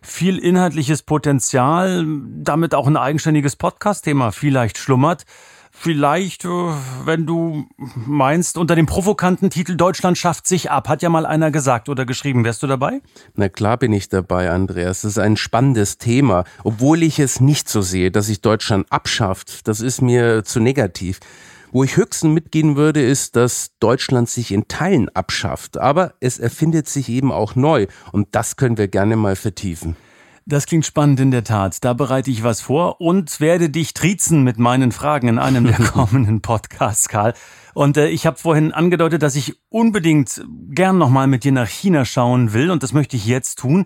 viel 0.02 0.38
inhaltliches 0.38 1.02
Potenzial, 1.02 2.06
damit 2.36 2.74
auch 2.74 2.86
ein 2.86 2.96
eigenständiges 2.96 3.56
Podcast-Thema 3.56 4.30
vielleicht 4.30 4.78
schlummert. 4.78 5.24
Vielleicht, 5.80 6.44
äh, 6.44 6.48
wenn 7.04 7.24
du 7.24 7.68
meinst, 7.94 8.58
unter 8.58 8.74
dem 8.74 8.86
provokanten 8.86 9.48
Titel 9.48 9.76
Deutschland 9.76 10.18
schafft 10.18 10.48
sich 10.48 10.72
ab, 10.72 10.88
hat 10.88 11.02
ja 11.02 11.08
mal 11.08 11.24
einer 11.24 11.52
gesagt 11.52 11.88
oder 11.88 12.04
geschrieben. 12.04 12.44
Wärst 12.44 12.64
du 12.64 12.66
dabei? 12.66 13.00
Na 13.36 13.48
klar 13.48 13.76
bin 13.76 13.92
ich 13.92 14.08
dabei, 14.08 14.50
Andreas. 14.50 15.02
Das 15.02 15.12
ist 15.12 15.18
ein 15.18 15.36
spannendes 15.36 15.96
Thema. 15.98 16.42
Obwohl 16.64 17.04
ich 17.04 17.20
es 17.20 17.40
nicht 17.40 17.68
so 17.68 17.80
sehe, 17.80 18.10
dass 18.10 18.26
sich 18.26 18.40
Deutschland 18.40 18.90
abschafft. 18.90 19.68
Das 19.68 19.80
ist 19.80 20.02
mir 20.02 20.42
zu 20.42 20.58
negativ. 20.58 21.20
Wo 21.70 21.84
ich 21.84 21.96
höchstens 21.96 22.32
mitgehen 22.34 22.74
würde, 22.74 23.00
ist, 23.00 23.36
dass 23.36 23.70
Deutschland 23.78 24.28
sich 24.28 24.50
in 24.50 24.66
Teilen 24.66 25.08
abschafft. 25.10 25.78
Aber 25.78 26.14
es 26.18 26.40
erfindet 26.40 26.88
sich 26.88 27.08
eben 27.08 27.30
auch 27.30 27.54
neu. 27.54 27.86
Und 28.10 28.26
das 28.32 28.56
können 28.56 28.78
wir 28.78 28.88
gerne 28.88 29.14
mal 29.14 29.36
vertiefen. 29.36 29.94
Das 30.50 30.64
klingt 30.64 30.86
spannend 30.86 31.20
in 31.20 31.30
der 31.30 31.44
Tat. 31.44 31.84
Da 31.84 31.92
bereite 31.92 32.30
ich 32.30 32.42
was 32.42 32.62
vor 32.62 33.02
und 33.02 33.38
werde 33.38 33.68
dich 33.68 33.92
triezen 33.92 34.44
mit 34.44 34.58
meinen 34.58 34.92
Fragen 34.92 35.28
in 35.28 35.38
einem 35.38 35.66
der 35.66 35.76
kommenden 35.92 36.40
Podcasts, 36.40 37.10
Karl. 37.10 37.34
Und 37.74 37.98
äh, 37.98 38.08
ich 38.08 38.24
habe 38.24 38.38
vorhin 38.38 38.72
angedeutet, 38.72 39.22
dass 39.22 39.36
ich 39.36 39.60
unbedingt 39.68 40.42
gern 40.70 40.96
nochmal 40.96 41.26
mit 41.26 41.44
dir 41.44 41.52
nach 41.52 41.68
China 41.68 42.06
schauen 42.06 42.54
will 42.54 42.70
und 42.70 42.82
das 42.82 42.94
möchte 42.94 43.14
ich 43.14 43.26
jetzt 43.26 43.58
tun. 43.58 43.84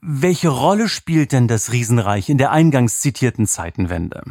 Welche 0.00 0.50
Rolle 0.50 0.88
spielt 0.88 1.32
denn 1.32 1.48
das 1.48 1.72
Riesenreich 1.72 2.28
in 2.28 2.38
der 2.38 2.52
eingangs 2.52 3.00
zitierten 3.00 3.48
Zeitenwende? 3.48 4.22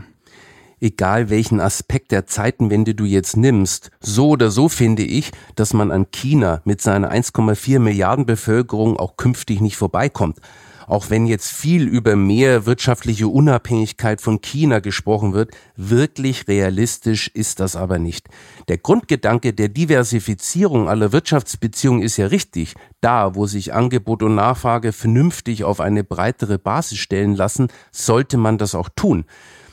egal 0.79 1.31
welchen 1.31 1.59
Aspekt 1.59 2.12
der 2.12 2.27
Zeitenwende 2.27 2.93
du 2.93 3.03
jetzt 3.03 3.36
nimmst, 3.36 3.89
so 4.00 4.29
oder 4.29 4.51
so 4.51 4.69
finde 4.69 5.03
ich, 5.03 5.31
dass 5.55 5.74
man 5.74 5.91
an 5.91 6.12
China 6.12 6.62
mit 6.65 6.81
seiner 6.81 7.12
1,4 7.12 7.79
Milliarden 7.79 8.27
Bevölkerung 8.27 8.95
auch 8.95 9.17
künftig 9.17 9.59
nicht 9.59 9.75
vorbeikommt. 9.75 10.39
Auch 10.88 11.10
wenn 11.10 11.27
jetzt 11.27 11.51
viel 11.51 11.86
über 11.86 12.15
mehr 12.15 12.65
wirtschaftliche 12.65 13.27
Unabhängigkeit 13.27 14.22
von 14.22 14.39
China 14.39 14.79
gesprochen 14.79 15.34
wird, 15.34 15.51
wirklich 15.75 16.48
realistisch 16.48 17.27
ist 17.27 17.60
das 17.60 17.75
aber 17.75 18.00
nicht. 18.00 18.29
Der 18.70 18.77
Grundgedanke 18.77 19.51
der 19.51 19.67
Diversifizierung 19.67 20.88
aller 20.88 21.12
Wirtschaftsbeziehungen 21.12 22.01
ist 22.01 22.15
ja 22.15 22.27
richtig. 22.27 22.74
Da, 23.01 23.36
wo 23.36 23.48
sich 23.48 23.74
Angebot 23.74 24.24
und 24.24 24.36
Nachfrage 24.36 24.94
vernünftig 24.94 25.65
auf 25.65 25.82
eine 25.82 26.06
breitere 26.06 26.58
Basis 26.58 27.00
stellen 27.00 27.36
lassen, 27.36 27.67
sollte 27.91 28.38
man 28.38 28.58
das 28.58 28.74
auch 28.74 28.88
tun. 28.96 29.25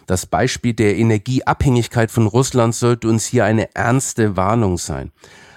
Das 0.06 0.26
Beispiel 0.26 0.74
der 0.74 0.96
Energieabhängigkeit 0.96 2.10
von 2.10 2.26
Russland 2.26 2.74
sollte 2.74 3.08
uns 3.08 3.24
hier 3.24 3.44
eine 3.44 3.72
ernste 3.76 4.36
Warnung 4.36 4.78
sein. 4.78 5.12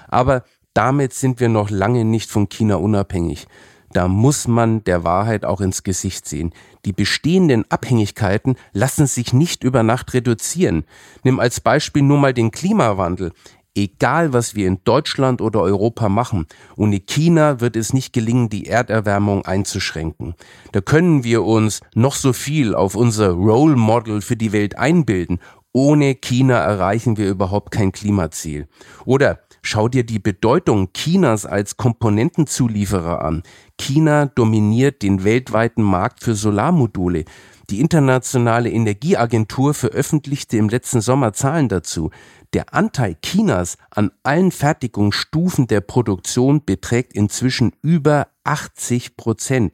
Aber 0.07 0.43
damit 0.75 1.13
sind 1.13 1.39
wir 1.39 1.49
noch 1.49 1.71
lange 1.71 2.05
nicht 2.05 2.29
von 2.29 2.47
China 2.47 2.75
unabhängig. 2.75 3.47
Da 3.93 4.07
muss 4.07 4.47
man 4.47 4.83
der 4.83 5.03
Wahrheit 5.03 5.45
auch 5.45 5.61
ins 5.61 5.83
Gesicht 5.83 6.27
sehen. 6.27 6.53
Die 6.85 6.93
bestehenden 6.93 7.63
Abhängigkeiten 7.69 8.55
lassen 8.73 9.07
sich 9.07 9.33
nicht 9.33 9.63
über 9.63 9.83
Nacht 9.83 10.13
reduzieren. 10.13 10.83
Nimm 11.23 11.39
als 11.39 11.59
Beispiel 11.61 12.03
nur 12.03 12.17
mal 12.17 12.33
den 12.33 12.51
Klimawandel. 12.51 13.31
Egal, 13.75 14.33
was 14.33 14.55
wir 14.55 14.67
in 14.67 14.79
Deutschland 14.83 15.39
oder 15.39 15.61
Europa 15.61 16.09
machen, 16.09 16.47
ohne 16.75 16.99
China 16.99 17.61
wird 17.61 17.75
es 17.75 17.93
nicht 17.93 18.11
gelingen, 18.11 18.49
die 18.49 18.65
Erderwärmung 18.65 19.45
einzuschränken. 19.45 20.33
Da 20.71 20.81
können 20.81 21.23
wir 21.23 21.43
uns 21.43 21.81
noch 21.93 22.15
so 22.15 22.33
viel 22.33 22.73
auf 22.73 22.95
unser 22.95 23.29
Role 23.29 23.75
Model 23.75 24.21
für 24.21 24.35
die 24.35 24.51
Welt 24.51 24.79
einbilden. 24.79 25.39
Ohne 25.73 26.15
China 26.15 26.57
erreichen 26.57 27.17
wir 27.17 27.29
überhaupt 27.29 27.69
kein 27.69 27.91
Klimaziel. 27.91 28.67
Oder 29.05 29.41
Schau 29.69 29.89
dir 29.89 30.05
die 30.05 30.19
Bedeutung 30.19 30.93
Chinas 30.93 31.45
als 31.45 31.75
Komponentenzulieferer 31.75 33.21
an. 33.21 33.43
China 33.77 34.27
dominiert 34.27 35.01
den 35.01 35.25
weltweiten 35.25 35.83
Markt 35.83 36.23
für 36.23 36.35
Solarmodule. 36.35 37.25
Die 37.69 37.81
Internationale 37.81 38.71
Energieagentur 38.71 39.73
veröffentlichte 39.73 40.55
im 40.55 40.69
letzten 40.69 41.01
Sommer 41.01 41.33
Zahlen 41.33 41.67
dazu. 41.67 42.11
Der 42.53 42.73
Anteil 42.73 43.17
Chinas 43.21 43.77
an 43.89 44.11
allen 44.23 44.51
Fertigungsstufen 44.51 45.67
der 45.67 45.81
Produktion 45.81 46.63
beträgt 46.63 47.11
inzwischen 47.11 47.73
über 47.81 48.29
80 48.45 49.17
Prozent. 49.17 49.73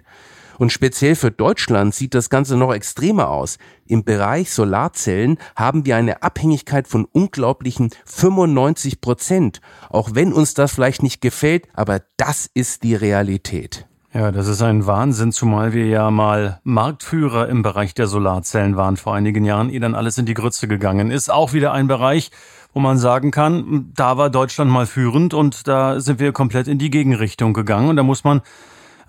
Und 0.58 0.72
speziell 0.72 1.16
für 1.16 1.32
Deutschland 1.32 1.94
sieht 1.96 2.14
das 2.14 2.30
Ganze 2.30 2.58
noch 2.58 2.74
extremer 2.74 3.30
aus. 3.30 3.58
Im 3.86 4.04
Bereich 4.04 4.52
Solarzellen 4.52 5.38
haben 5.56 5.86
wir 5.86 5.96
eine 5.96 6.24
Abhängigkeit 6.24 6.88
von 6.88 7.06
unglaublichen 7.06 7.90
95 8.06 9.02
Prozent. 9.02 9.62
Auch 9.90 10.12
wenn 10.14 10.34
uns 10.34 10.54
das 10.54 10.74
vielleicht 10.74 11.04
nicht 11.04 11.22
gefällt, 11.22 11.68
aber 11.74 12.02
das 12.18 12.50
ist 12.54 12.84
die 12.84 12.96
Realität. 12.96 13.88
Ja, 14.14 14.32
das 14.32 14.48
ist 14.48 14.62
ein 14.62 14.86
Wahnsinn, 14.86 15.32
zumal 15.32 15.74
wir 15.74 15.88
ja 15.88 16.12
mal 16.12 16.60
Marktführer 16.64 17.50
im 17.50 17.64
Bereich 17.64 17.96
der 17.96 18.06
Solarzellen 18.06 18.78
waren 18.78 18.96
vor 18.96 19.16
einigen 19.16 19.44
Jahren, 19.44 19.72
ehe 19.72 19.80
dann 19.80 19.96
alles 19.96 20.20
in 20.20 20.28
die 20.28 20.36
Grütze 20.36 20.68
gegangen 20.68 21.10
ist. 21.10 21.32
Auch 21.32 21.54
wieder 21.54 21.74
ein 21.74 21.88
Bereich, 21.88 22.30
wo 22.74 22.80
man 22.80 23.00
sagen 23.00 23.32
kann, 23.32 23.92
da 23.96 24.16
war 24.16 24.30
Deutschland 24.30 24.70
mal 24.70 24.86
führend 24.86 25.34
und 25.34 25.68
da 25.68 26.00
sind 26.00 26.20
wir 26.20 26.32
komplett 26.32 26.68
in 26.68 26.78
die 26.78 26.92
Gegenrichtung 26.92 27.54
gegangen. 27.54 27.90
Und 27.90 27.96
da 27.96 28.04
muss 28.04 28.24
man 28.24 28.42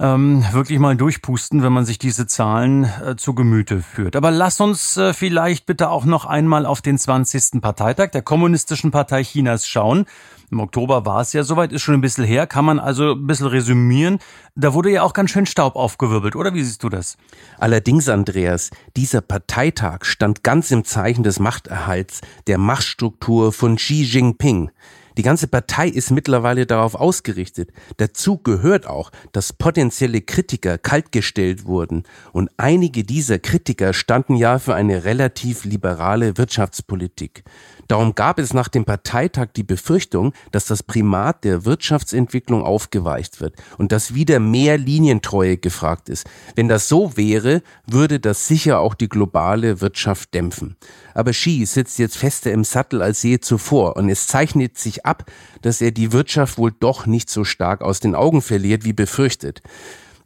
ähm, 0.01 0.45
wirklich 0.53 0.79
mal 0.79 0.97
durchpusten, 0.97 1.63
wenn 1.63 1.73
man 1.73 1.85
sich 1.85 1.99
diese 1.99 2.27
Zahlen 2.27 2.85
äh, 2.85 3.17
zu 3.17 3.35
Gemüte 3.35 3.81
führt. 3.81 4.17
Aber 4.17 4.31
lass 4.31 4.61
uns 4.61 4.97
äh, 4.97 5.13
vielleicht 5.13 5.67
bitte 5.67 5.91
auch 5.91 6.05
noch 6.05 6.25
einmal 6.25 6.67
auf 6.67 6.83
den 6.83 6.99
20. 6.99 7.61
Parteitag 7.61 8.11
der 8.11 8.23
Kommunistischen 8.23 8.91
Partei 8.91 9.23
Chinas 9.23 9.67
schauen. 9.67 10.07
Im 10.51 10.61
Oktober 10.61 11.07
war 11.07 11.21
es 11.21 11.33
ja 11.33 11.43
soweit, 11.43 11.73
ist 11.73 11.83
schon 11.83 11.95
ein 11.95 12.01
bisschen 12.01 12.25
her, 12.25 12.47
kann 12.47 12.65
man 12.65 12.79
also 12.79 13.13
ein 13.13 13.27
bisschen 13.27 13.47
resümieren. 13.47 14.19
Da 14.55 14.75
wurde 14.75 14.91
ja 14.91 15.03
auch 15.03 15.13
ganz 15.13 15.31
schön 15.31 15.47
Staub 15.47 15.75
aufgewirbelt, 15.75 16.37
oder 16.37 16.55
wie 16.55 16.63
siehst 16.63 16.83
du 16.83 16.89
das? 16.89 17.17
Allerdings, 17.59 18.09
Andreas, 18.09 18.71
dieser 18.97 19.21
Parteitag 19.21 20.05
stand 20.05 20.45
ganz 20.45 20.71
im 20.71 20.85
Zeichen 20.85 21.25
des 21.25 21.41
Machterhalts 21.41 22.21
der 22.47 22.59
Machtstruktur 22.59 23.53
von 23.53 23.77
Xi 23.77 24.03
Jinping. 24.03 24.71
Die 25.17 25.23
ganze 25.23 25.47
Partei 25.47 25.89
ist 25.89 26.11
mittlerweile 26.11 26.67
darauf 26.67 26.95
ausgerichtet. 26.95 27.71
Dazu 27.99 28.39
gehört 28.39 28.87
auch, 28.87 29.11
dass 29.33 29.53
potenzielle 29.53 30.21
Kritiker 30.21 30.77
kaltgestellt 30.79 31.65
wurden. 31.67 32.03
Und 32.33 32.51
einige 32.57 33.05
dieser 33.05 33.39
Kritiker 33.39 33.93
standen 33.93 34.35
ja 34.35 34.59
für 34.59 34.75
eine 34.75 35.05
relativ 35.05 35.65
liberale 35.65 36.37
Wirtschaftspolitik. 36.37 37.45
Darum 37.89 38.15
gab 38.15 38.39
es 38.39 38.55
nach 38.55 38.69
dem 38.69 38.85
Parteitag 38.85 39.49
die 39.57 39.63
Befürchtung, 39.63 40.33
dass 40.53 40.67
das 40.67 40.83
Primat 40.83 41.45
der 41.45 41.65
Wirtschaftsentwicklung 41.65 42.63
aufgeweicht 42.63 43.41
wird 43.41 43.55
und 43.79 43.93
dass 43.93 44.15
wieder 44.15 44.41
mehr 44.41 44.79
Linientreue 44.79 45.57
gefragt 45.57 46.09
ist. 46.09 46.27
Wenn 46.55 46.69
das 46.69 46.89
so 46.89 47.17
wäre, 47.17 47.63
würde 47.87 48.21
das 48.21 48.49
sicher 48.49 48.81
auch 48.81 48.95
die 48.95 49.09
globale 49.09 49.81
Wirtschaft 49.81 50.35
dämpfen. 50.35 50.77
Aber 51.15 51.33
Xi 51.33 51.65
sitzt 51.67 51.99
jetzt 51.99 52.17
fester 52.17 52.53
im 52.53 52.65
Sattel 52.65 53.03
als 53.03 53.23
je 53.23 53.39
zuvor 53.41 53.97
und 53.97 54.09
es 54.09 54.27
zeichnet 54.27 54.79
sich 54.79 55.07
ab, 55.07 55.31
dass 55.63 55.81
er 55.81 55.93
die 55.93 56.13
Wirtschaft 56.13 56.59
wohl 56.59 56.73
doch 56.73 57.07
nicht 57.07 57.31
so 57.31 57.45
stark 57.45 57.83
aus 57.83 58.01
den 58.01 58.15
Augen 58.15 58.43
verliert 58.43 58.85
wie 58.85 58.93
befürchtet. 58.93 59.63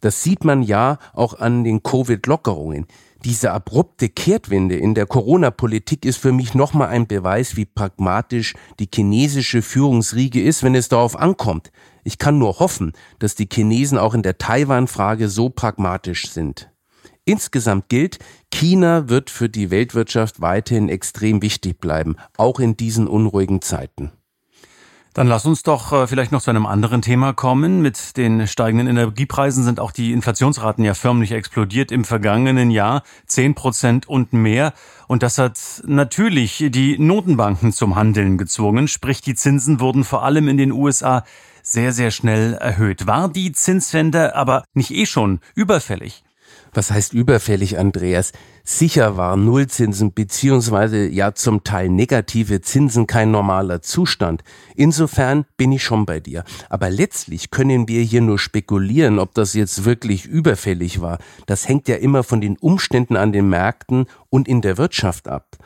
Das 0.01 0.23
sieht 0.23 0.45
man 0.45 0.63
ja 0.63 0.99
auch 1.13 1.39
an 1.39 1.65
den 1.65 1.83
Covid-Lockerungen. 1.83 2.87
Diese 3.25 3.51
abrupte 3.51 4.09
Kehrtwende 4.09 4.77
in 4.77 4.95
der 4.95 5.07
Corona-Politik 5.07 6.05
ist 6.05 6.19
für 6.19 6.33
mich 6.33 6.55
nochmal 6.55 6.89
ein 6.89 7.09
Beweis, 7.09 7.57
wie 7.57 7.65
pragmatisch 7.65 8.55
die 8.79 8.89
chinesische 8.93 9.61
Führungsriege 9.61 10.41
ist, 10.41 10.63
wenn 10.63 10.77
es 10.77 10.89
darauf 10.89 11.17
ankommt. 11.17 11.73
Ich 12.05 12.19
kann 12.19 12.39
nur 12.39 12.61
hoffen, 12.61 12.93
dass 13.19 13.35
die 13.35 13.49
Chinesen 13.53 13.99
auch 13.99 14.15
in 14.15 14.23
der 14.23 14.39
Taiwan-Frage 14.39 15.29
so 15.29 15.51
pragmatisch 15.51 16.31
sind. 16.31 16.71
Insgesamt 17.25 17.89
gilt, 17.89 18.19
China 18.51 19.09
wird 19.09 19.31
für 19.31 19.49
die 19.49 19.71
Weltwirtschaft 19.71 20.41
weiterhin 20.41 20.89
extrem 20.89 21.43
wichtig 21.43 21.81
bleiben, 21.81 22.17
auch 22.37 22.61
in 22.61 22.77
diesen 22.77 23.07
unruhigen 23.07 23.61
Zeiten. 23.61 24.13
Dann 25.19 25.27
lass 25.27 25.47
uns 25.47 25.65
doch 25.65 25.93
äh, 25.93 26.07
vielleicht 26.07 26.31
noch 26.31 26.43
zu 26.43 26.51
einem 26.51 26.65
anderen 26.65 27.03
Thema 27.03 27.33
kommen. 27.33 27.83
Mit 27.83 28.17
den 28.17 28.47
steigenden 28.47 28.87
Energiepreisen 28.87 29.65
sind 29.65 29.81
auch 29.81 29.91
die 29.91 30.13
Inflationsraten 30.13 30.85
ja 30.85 30.95
förmlich 30.95 31.33
explodiert 31.33 31.91
im 31.91 32.05
vergangenen 32.05 32.71
Jahr. 32.71 33.03
Zehn 33.27 33.57
Prozent 33.57 34.09
und 34.09 34.33
mehr. 34.33 34.73
Und 35.09 35.25
das 35.25 35.39
hat 35.39 35.59
natürlich 35.85 36.65
die 36.69 37.01
Notenbanken 37.01 37.73
zum 37.73 37.97
Handeln 37.97 38.39
gezwungen. 38.39 38.87
Sprich, 38.87 39.21
die 39.21 39.35
Zinsen 39.35 39.81
wurden 39.81 40.05
vor 40.05 40.23
allem 40.23 40.47
in 40.47 40.57
den 40.57 40.71
USA 40.71 41.25
sehr, 41.65 41.93
sehr 41.93 42.13
schnell 42.13 42.55
erhöht. 42.55 43.09
War 43.09 43.29
die 43.29 43.51
Zinswende 43.51 44.37
aber 44.37 44.63
nicht 44.73 44.93
eh 44.93 45.05
schon 45.05 45.41
überfällig? 45.57 46.23
Was 46.73 46.91
heißt 46.91 47.13
überfällig, 47.13 47.79
Andreas? 47.79 48.33
Sicher 48.65 49.17
waren 49.17 49.45
Nullzinsen 49.45 50.13
beziehungsweise 50.13 51.09
ja 51.09 51.35
zum 51.35 51.65
Teil 51.65 51.89
negative 51.89 52.61
Zinsen 52.61 53.07
kein 53.07 53.31
normaler 53.31 53.81
Zustand. 53.81 54.45
Insofern 54.77 55.47
bin 55.57 55.73
ich 55.73 55.83
schon 55.83 56.05
bei 56.05 56.21
dir. 56.21 56.45
Aber 56.69 56.91
letztlich 56.91 57.51
können 57.51 57.89
wir 57.89 58.03
hier 58.03 58.21
nur 58.21 58.39
spekulieren, 58.39 59.19
ob 59.19 59.35
das 59.35 59.55
jetzt 59.55 59.85
wirklich 59.85 60.27
überfällig 60.27 61.01
war. 61.01 61.19
Das 61.47 61.67
hängt 61.67 61.89
ja 61.89 61.97
immer 61.97 62.23
von 62.23 62.41
den 62.41 62.59
Umständen 62.59 63.17
an 63.17 63.33
den 63.33 63.49
Märkten 63.49 64.07
und 64.29 64.49
in 64.49 64.61
der 64.61 64.77
Wirtschaft 64.77 65.29
ab. 65.29 65.57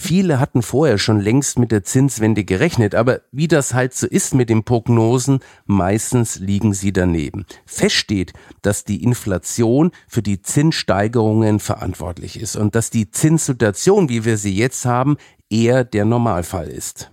Viele 0.00 0.38
hatten 0.38 0.62
vorher 0.62 0.96
schon 0.96 1.18
längst 1.18 1.58
mit 1.58 1.72
der 1.72 1.82
Zinswende 1.82 2.44
gerechnet, 2.44 2.94
aber 2.94 3.20
wie 3.32 3.48
das 3.48 3.74
halt 3.74 3.94
so 3.94 4.06
ist 4.06 4.32
mit 4.32 4.48
den 4.48 4.62
Prognosen, 4.62 5.40
meistens 5.66 6.38
liegen 6.38 6.72
sie 6.72 6.92
daneben. 6.92 7.44
Fest 7.66 7.96
steht, 7.96 8.32
dass 8.62 8.84
die 8.84 9.02
Inflation 9.02 9.90
für 10.06 10.22
die 10.22 10.40
Zinssteigerungen 10.40 11.58
verantwortlich 11.58 12.40
ist 12.40 12.54
und 12.54 12.76
dass 12.76 12.90
die 12.90 13.10
Zinssituation, 13.10 14.08
wie 14.08 14.24
wir 14.24 14.38
sie 14.38 14.54
jetzt 14.54 14.86
haben, 14.86 15.16
eher 15.50 15.82
der 15.82 16.04
Normalfall 16.04 16.68
ist. 16.68 17.10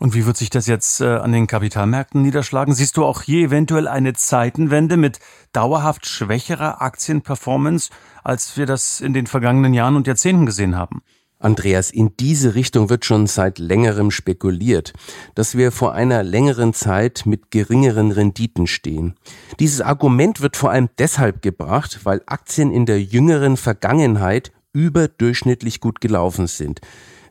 Und 0.00 0.14
wie 0.14 0.26
wird 0.26 0.36
sich 0.36 0.50
das 0.50 0.66
jetzt 0.66 1.00
äh, 1.00 1.04
an 1.04 1.30
den 1.30 1.46
Kapitalmärkten 1.46 2.20
niederschlagen? 2.20 2.74
Siehst 2.74 2.96
du 2.96 3.04
auch 3.04 3.22
hier 3.22 3.46
eventuell 3.46 3.86
eine 3.86 4.12
Zeitenwende 4.12 4.96
mit 4.96 5.20
dauerhaft 5.52 6.04
schwächerer 6.04 6.82
Aktienperformance, 6.82 7.90
als 8.24 8.56
wir 8.56 8.66
das 8.66 9.00
in 9.00 9.12
den 9.12 9.28
vergangenen 9.28 9.72
Jahren 9.72 9.94
und 9.94 10.08
Jahrzehnten 10.08 10.46
gesehen 10.46 10.76
haben? 10.76 11.02
Andreas, 11.38 11.90
in 11.90 12.16
diese 12.18 12.54
Richtung 12.54 12.88
wird 12.88 13.04
schon 13.04 13.26
seit 13.26 13.58
längerem 13.58 14.10
spekuliert, 14.10 14.92
dass 15.34 15.56
wir 15.56 15.72
vor 15.72 15.92
einer 15.92 16.22
längeren 16.22 16.72
Zeit 16.72 17.26
mit 17.26 17.50
geringeren 17.50 18.12
Renditen 18.12 18.66
stehen. 18.66 19.14
Dieses 19.60 19.80
Argument 19.80 20.40
wird 20.40 20.56
vor 20.56 20.70
allem 20.70 20.88
deshalb 20.98 21.42
gebracht, 21.42 22.00
weil 22.04 22.22
Aktien 22.26 22.70
in 22.70 22.86
der 22.86 23.02
jüngeren 23.02 23.56
Vergangenheit 23.56 24.52
überdurchschnittlich 24.72 25.80
gut 25.80 26.00
gelaufen 26.00 26.46
sind. 26.46 26.80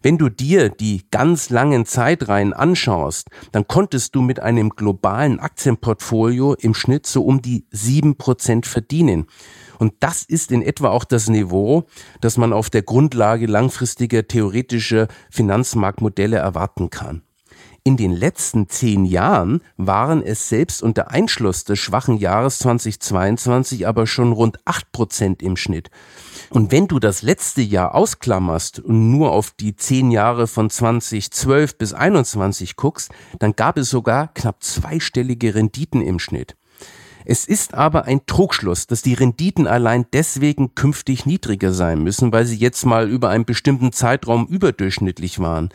Wenn 0.04 0.18
du 0.18 0.28
dir 0.28 0.68
die 0.68 1.04
ganz 1.12 1.50
langen 1.50 1.86
Zeitreihen 1.86 2.52
anschaust, 2.52 3.30
dann 3.54 3.70
konntest 3.70 4.14
du 4.16 4.22
mit 4.22 4.42
einem 4.42 4.72
globalen 4.72 5.40
Aktienportfolio 5.40 6.56
im 6.56 6.74
Schnitt 6.74 7.08
so 7.08 7.24
um 7.24 7.42
die 7.42 7.66
sieben 7.72 8.18
Prozent 8.18 8.66
verdienen. 8.66 9.28
Und 9.80 9.94
das 10.02 10.24
ist 10.24 10.52
in 10.52 10.62
etwa 10.62 10.90
auch 10.90 11.06
das 11.06 11.30
Niveau, 11.30 11.86
das 12.20 12.36
man 12.36 12.52
auf 12.52 12.70
der 12.70 12.82
Grundlage 12.82 13.46
langfristiger 13.46 14.28
theoretischer 14.28 15.08
Finanzmarktmodelle 15.32 16.36
erwarten 16.36 16.90
kann. 16.90 17.22
In 17.86 17.98
den 17.98 18.14
letzten 18.14 18.70
zehn 18.70 19.04
Jahren 19.04 19.62
waren 19.76 20.24
es 20.24 20.48
selbst 20.48 20.82
unter 20.82 21.12
Einschluss 21.12 21.66
des 21.66 21.80
schwachen 21.80 22.16
Jahres 22.16 22.60
2022 22.60 23.86
aber 23.88 24.08
schon 24.08 24.32
rund 24.32 24.58
acht 24.64 24.90
Prozent 24.94 25.44
im 25.44 25.58
Schnitt. 25.58 25.90
Und 26.50 26.72
wenn 26.72 26.88
du 26.88 27.00
das 27.00 27.24
letzte 27.24 27.62
Jahr 27.62 27.94
ausklammerst 27.94 28.80
und 28.80 29.12
nur 29.12 29.34
auf 29.34 29.52
die 29.52 29.76
zehn 29.76 30.12
Jahre 30.12 30.48
von 30.48 30.70
2012 30.70 31.78
bis 31.78 31.92
21 31.92 32.78
guckst, 32.78 33.12
dann 33.40 33.54
gab 33.54 33.78
es 33.78 33.90
sogar 33.90 34.34
knapp 34.34 34.64
zweistellige 34.64 35.54
Renditen 35.54 36.02
im 36.02 36.20
Schnitt. 36.20 36.56
Es 37.26 37.46
ist 37.46 37.74
aber 37.74 38.06
ein 38.06 38.26
Trugschluss, 38.26 38.88
dass 38.88 39.02
die 39.02 39.14
Renditen 39.14 39.68
allein 39.68 40.06
deswegen 40.14 40.76
künftig 40.76 41.26
niedriger 41.26 41.74
sein 41.74 42.02
müssen, 42.02 42.32
weil 42.32 42.46
sie 42.46 42.58
jetzt 42.58 42.86
mal 42.86 43.10
über 43.10 43.30
einen 43.30 43.46
bestimmten 43.46 43.92
Zeitraum 43.92 44.48
überdurchschnittlich 44.48 45.40
waren. 45.40 45.70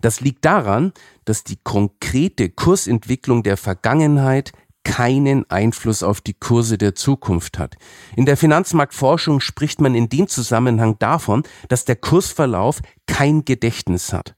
Das 0.00 0.20
liegt 0.20 0.44
daran, 0.44 0.92
dass 1.24 1.44
die 1.44 1.58
konkrete 1.62 2.48
Kursentwicklung 2.50 3.42
der 3.42 3.56
Vergangenheit 3.56 4.52
keinen 4.84 5.48
Einfluss 5.50 6.02
auf 6.02 6.20
die 6.20 6.34
Kurse 6.34 6.76
der 6.76 6.94
Zukunft 6.94 7.58
hat. 7.58 7.76
In 8.16 8.26
der 8.26 8.36
Finanzmarktforschung 8.36 9.40
spricht 9.40 9.80
man 9.80 9.94
in 9.94 10.08
dem 10.08 10.26
Zusammenhang 10.26 10.98
davon, 10.98 11.44
dass 11.68 11.84
der 11.84 11.96
Kursverlauf 11.96 12.80
kein 13.06 13.44
Gedächtnis 13.44 14.12
hat. 14.12 14.34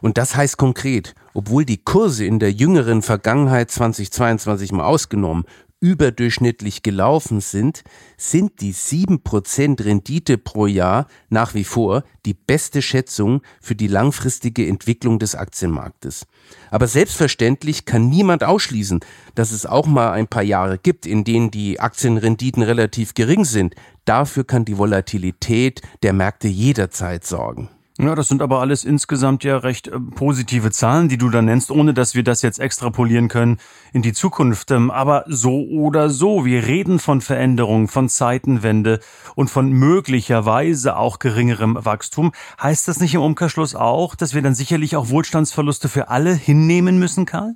Und 0.00 0.18
das 0.18 0.36
heißt 0.36 0.58
konkret, 0.58 1.14
obwohl 1.32 1.64
die 1.64 1.82
Kurse 1.82 2.24
in 2.24 2.38
der 2.38 2.52
jüngeren 2.52 3.02
Vergangenheit 3.02 3.70
2022 3.70 4.72
mal 4.72 4.84
ausgenommen 4.84 5.44
überdurchschnittlich 5.80 6.82
gelaufen 6.82 7.40
sind, 7.40 7.84
sind 8.16 8.60
die 8.60 8.72
7% 8.72 9.84
Rendite 9.84 10.38
pro 10.38 10.66
Jahr 10.66 11.06
nach 11.28 11.54
wie 11.54 11.64
vor 11.64 12.04
die 12.24 12.34
beste 12.34 12.80
Schätzung 12.82 13.42
für 13.60 13.74
die 13.74 13.86
langfristige 13.86 14.66
Entwicklung 14.66 15.18
des 15.18 15.34
Aktienmarktes. 15.34 16.26
Aber 16.70 16.86
selbstverständlich 16.86 17.84
kann 17.84 18.08
niemand 18.08 18.42
ausschließen, 18.42 19.00
dass 19.34 19.52
es 19.52 19.66
auch 19.66 19.86
mal 19.86 20.12
ein 20.12 20.28
paar 20.28 20.42
Jahre 20.42 20.78
gibt, 20.78 21.06
in 21.06 21.24
denen 21.24 21.50
die 21.50 21.78
Aktienrenditen 21.78 22.62
relativ 22.62 23.14
gering 23.14 23.44
sind. 23.44 23.74
Dafür 24.04 24.44
kann 24.44 24.64
die 24.64 24.78
Volatilität 24.78 25.82
der 26.02 26.12
Märkte 26.12 26.48
jederzeit 26.48 27.24
sorgen. 27.26 27.68
Ja, 27.98 28.14
das 28.14 28.28
sind 28.28 28.42
aber 28.42 28.60
alles 28.60 28.84
insgesamt 28.84 29.42
ja 29.42 29.56
recht 29.56 29.88
äh, 29.88 29.98
positive 29.98 30.70
Zahlen, 30.70 31.08
die 31.08 31.16
du 31.16 31.30
da 31.30 31.40
nennst, 31.40 31.70
ohne 31.70 31.94
dass 31.94 32.14
wir 32.14 32.22
das 32.22 32.42
jetzt 32.42 32.58
extrapolieren 32.58 33.28
können 33.28 33.56
in 33.94 34.02
die 34.02 34.12
Zukunft. 34.12 34.70
Ähm, 34.70 34.90
aber 34.90 35.24
so 35.28 35.64
oder 35.64 36.10
so, 36.10 36.44
wir 36.44 36.66
reden 36.66 36.98
von 36.98 37.22
Veränderungen, 37.22 37.88
von 37.88 38.10
Zeitenwende 38.10 39.00
und 39.34 39.48
von 39.48 39.70
möglicherweise 39.70 40.96
auch 40.96 41.18
geringerem 41.18 41.78
Wachstum. 41.86 42.32
Heißt 42.62 42.86
das 42.86 43.00
nicht 43.00 43.14
im 43.14 43.22
Umkehrschluss 43.22 43.74
auch, 43.74 44.14
dass 44.14 44.34
wir 44.34 44.42
dann 44.42 44.54
sicherlich 44.54 44.94
auch 44.94 45.08
Wohlstandsverluste 45.08 45.88
für 45.88 46.08
alle 46.08 46.34
hinnehmen 46.34 46.98
müssen, 46.98 47.24
Karl? 47.24 47.54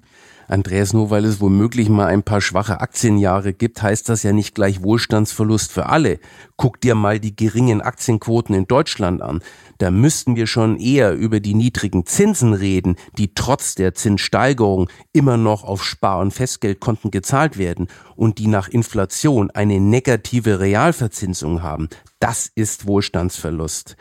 Andreas, 0.51 0.93
nur 0.93 1.11
weil 1.11 1.25
es 1.25 1.41
womöglich 1.41 1.89
mal 1.89 2.07
ein 2.07 2.25
paar 2.25 2.41
schwache 2.41 2.81
Aktienjahre 2.81 3.53
gibt, 3.53 3.83
heißt 3.83 4.09
das 4.09 4.25
ja 4.25 4.33
nicht 4.33 4.55
gleich 4.55 4.83
Wohlstandsverlust 4.83 5.71
für 5.71 5.87
alle. 5.87 6.19
Guck 6.57 6.81
dir 6.81 6.97
mal 6.97 7.21
die 7.21 7.37
geringen 7.37 7.81
Aktienquoten 7.81 8.55
in 8.55 8.67
Deutschland 8.67 9.23
an. 9.23 9.43
Da 9.79 9.91
müssten 9.91 10.35
wir 10.35 10.47
schon 10.47 10.79
eher 10.79 11.15
über 11.15 11.39
die 11.39 11.55
niedrigen 11.55 12.05
Zinsen 12.05 12.53
reden, 12.53 12.97
die 13.17 13.33
trotz 13.33 13.77
der 13.77 13.95
Zinssteigerung 13.95 14.91
immer 15.13 15.37
noch 15.37 15.63
auf 15.63 15.85
Spar- 15.85 16.19
und 16.19 16.33
Festgeldkonten 16.33 17.11
gezahlt 17.11 17.57
werden 17.57 17.87
und 18.17 18.39
die 18.39 18.49
nach 18.49 18.69
Inflation 18.69 19.51
eine 19.51 19.81
negative 19.81 20.59
Realverzinsung 20.59 21.63
haben. 21.63 21.89
Das 22.19 22.51
ist 22.55 22.87
Wohlstandsverlust. 22.87 23.97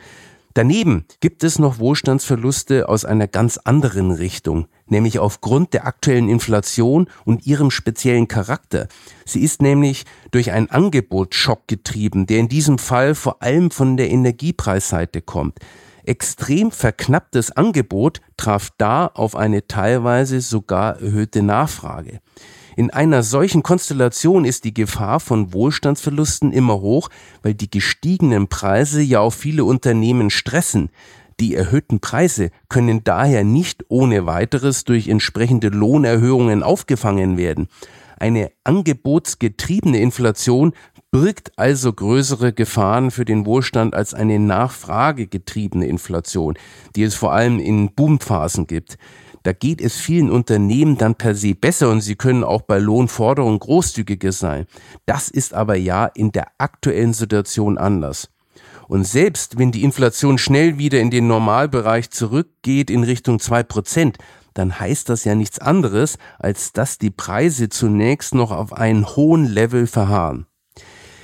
Daneben 0.54 1.04
gibt 1.20 1.44
es 1.44 1.60
noch 1.60 1.78
Wohlstandsverluste 1.78 2.88
aus 2.88 3.04
einer 3.04 3.28
ganz 3.28 3.56
anderen 3.58 4.10
Richtung, 4.10 4.66
nämlich 4.86 5.20
aufgrund 5.20 5.74
der 5.74 5.86
aktuellen 5.86 6.28
Inflation 6.28 7.08
und 7.24 7.46
ihrem 7.46 7.70
speziellen 7.70 8.26
Charakter. 8.26 8.88
Sie 9.24 9.42
ist 9.42 9.62
nämlich 9.62 10.04
durch 10.32 10.50
einen 10.50 10.68
Angebotsschock 10.68 11.68
getrieben, 11.68 12.26
der 12.26 12.38
in 12.38 12.48
diesem 12.48 12.78
Fall 12.78 13.14
vor 13.14 13.42
allem 13.42 13.70
von 13.70 13.96
der 13.96 14.10
Energiepreisseite 14.10 15.22
kommt. 15.22 15.60
Extrem 16.02 16.72
verknapptes 16.72 17.52
Angebot 17.52 18.20
traf 18.36 18.70
da 18.76 19.06
auf 19.06 19.36
eine 19.36 19.68
teilweise 19.68 20.40
sogar 20.40 21.00
erhöhte 21.00 21.42
Nachfrage. 21.42 22.20
In 22.76 22.90
einer 22.90 23.22
solchen 23.22 23.62
Konstellation 23.62 24.44
ist 24.44 24.64
die 24.64 24.74
Gefahr 24.74 25.20
von 25.20 25.52
Wohlstandsverlusten 25.52 26.52
immer 26.52 26.80
hoch, 26.80 27.08
weil 27.42 27.54
die 27.54 27.70
gestiegenen 27.70 28.48
Preise 28.48 29.00
ja 29.00 29.20
auch 29.20 29.32
viele 29.32 29.64
Unternehmen 29.64 30.30
stressen. 30.30 30.90
Die 31.40 31.54
erhöhten 31.54 32.00
Preise 32.00 32.50
können 32.68 33.02
daher 33.02 33.44
nicht 33.44 33.84
ohne 33.88 34.26
weiteres 34.26 34.84
durch 34.84 35.08
entsprechende 35.08 35.68
Lohnerhöhungen 35.68 36.62
aufgefangen 36.62 37.38
werden. 37.38 37.68
Eine 38.18 38.50
angebotsgetriebene 38.64 39.98
Inflation 39.98 40.74
birgt 41.10 41.52
also 41.56 41.92
größere 41.92 42.52
Gefahren 42.52 43.10
für 43.10 43.24
den 43.24 43.46
Wohlstand 43.46 43.94
als 43.94 44.12
eine 44.12 44.38
nachfragegetriebene 44.38 45.86
Inflation, 45.86 46.58
die 46.94 47.02
es 47.02 47.14
vor 47.14 47.32
allem 47.32 47.58
in 47.58 47.94
Boomphasen 47.94 48.66
gibt. 48.66 48.98
Da 49.42 49.52
geht 49.52 49.80
es 49.80 49.96
vielen 49.96 50.30
Unternehmen 50.30 50.98
dann 50.98 51.14
per 51.14 51.34
se 51.34 51.54
besser 51.54 51.90
und 51.90 52.02
sie 52.02 52.16
können 52.16 52.44
auch 52.44 52.62
bei 52.62 52.78
Lohnforderungen 52.78 53.58
großzügiger 53.58 54.32
sein. 54.32 54.66
Das 55.06 55.28
ist 55.28 55.54
aber 55.54 55.76
ja 55.76 56.06
in 56.06 56.32
der 56.32 56.48
aktuellen 56.58 57.14
Situation 57.14 57.78
anders. 57.78 58.28
Und 58.88 59.04
selbst 59.06 59.56
wenn 59.56 59.72
die 59.72 59.84
Inflation 59.84 60.36
schnell 60.36 60.76
wieder 60.76 61.00
in 61.00 61.10
den 61.10 61.26
Normalbereich 61.26 62.10
zurückgeht 62.10 62.90
in 62.90 63.04
Richtung 63.04 63.38
zwei 63.38 63.62
Prozent, 63.62 64.18
dann 64.54 64.80
heißt 64.80 65.08
das 65.08 65.24
ja 65.24 65.34
nichts 65.34 65.58
anderes, 65.58 66.18
als 66.38 66.72
dass 66.72 66.98
die 66.98 67.10
Preise 67.10 67.68
zunächst 67.68 68.34
noch 68.34 68.50
auf 68.50 68.72
einen 68.72 69.06
hohen 69.06 69.46
Level 69.46 69.86
verharren. 69.86 70.46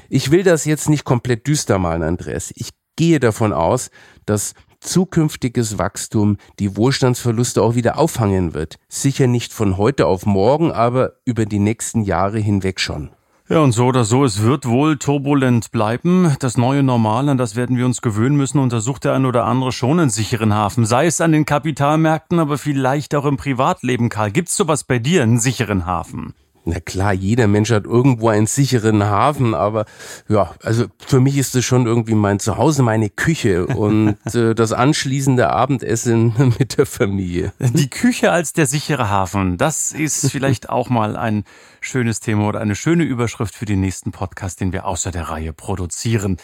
Ich 0.09 0.31
will 0.31 0.45
das 0.45 0.65
jetzt 0.65 0.89
nicht 0.89 1.05
komplett 1.05 1.47
düster 1.47 1.79
malen, 1.79 2.05
Andreas. 2.05 2.53
Ich 2.55 2.71
gehe 2.95 3.19
davon 3.19 3.53
aus, 3.53 3.91
dass 4.25 4.55
zukünftiges 4.87 5.79
Wachstum 5.79 6.39
die 6.59 6.77
Wohlstandsverluste 6.77 7.63
auch 7.63 7.75
wieder 7.75 7.99
auffangen 7.99 8.55
wird. 8.55 8.77
Sicher 8.89 9.27
nicht 9.27 9.53
von 9.53 9.77
heute 9.77 10.07
auf 10.07 10.25
morgen, 10.25 10.73
aber 10.73 11.15
über 11.25 11.45
die 11.45 11.59
nächsten 11.59 12.03
Jahre 12.03 12.39
hinweg 12.39 12.81
schon. 12.81 13.11
Ja, 13.49 13.61
und 13.61 13.71
so 13.71 13.87
oder 13.87 14.05
so, 14.05 14.25
es 14.25 14.43
wird 14.43 14.67
wohl 14.67 14.97
turbulent 14.97 15.71
bleiben. 15.71 16.35
Das 16.41 16.57
neue 16.57 16.83
Normal, 16.83 17.29
an 17.29 17.39
das 17.39 17.55
werden 17.55 17.77
wir 17.77 17.87
uns 17.87 18.03
gewöhnen 18.03 18.37
müssen, 18.37 18.59
untersucht 18.59 19.05
der 19.05 19.13
ein 19.13 19.25
oder 19.25 19.45
andere 19.45 19.71
schon 19.71 20.01
einen 20.01 20.11
sicheren 20.11 20.53
Hafen. 20.53 20.85
Sei 20.85 21.07
es 21.07 21.21
an 21.21 21.31
den 21.31 21.45
Kapitalmärkten, 21.45 22.41
aber 22.41 22.59
vielleicht 22.59 23.15
auch 23.15 23.25
im 23.25 23.37
Privatleben, 23.37 24.09
Karl. 24.09 24.33
Gibt's 24.33 24.57
sowas 24.57 24.83
bei 24.83 24.99
dir, 24.99 25.23
einen 25.23 25.39
sicheren 25.39 25.87
Hafen? 25.87 26.35
Na 26.69 26.81
klar, 26.81 27.13
jeder 27.13 27.47
Mensch 27.47 27.71
hat 27.71 27.85
irgendwo 27.85 28.29
einen 28.29 28.49
sicheren 28.49 29.05
Hafen, 29.05 29.55
aber 29.55 29.85
ja, 30.29 30.53
also 30.65 30.87
für 30.99 31.21
mich 31.21 31.39
ist 31.39 31.55
es 31.55 31.65
schon 31.65 31.87
irgendwie 31.87 32.17
mein 32.17 32.41
Zuhause, 32.41 32.83
meine 32.83 33.09
Küche 33.09 33.67
und 33.69 34.17
äh, 34.35 34.53
das 34.53 34.73
anschließende 34.73 35.49
Abendessen 35.49 36.35
mit 36.59 36.77
der 36.77 36.87
Familie. 36.87 37.53
Die 37.61 37.89
Küche 37.89 38.33
als 38.33 38.53
der 38.53 38.67
sichere 38.67 39.09
Hafen, 39.09 39.59
das 39.59 39.93
ist 39.93 40.33
vielleicht 40.33 40.69
auch 40.69 40.89
mal 40.89 41.17
ein 41.17 41.45
schönes 41.81 42.19
Thema 42.19 42.49
oder 42.49 42.61
eine 42.61 42.75
schöne 42.75 43.05
Überschrift 43.05 43.55
für 43.55 43.65
den 43.65 43.79
nächsten 43.79 44.11
Podcast, 44.11 44.61
den 44.61 44.73
wir 44.73 44.87
außer 44.87 45.13
der 45.13 45.29
Reihe 45.31 45.53
produzieren. 45.53 46.37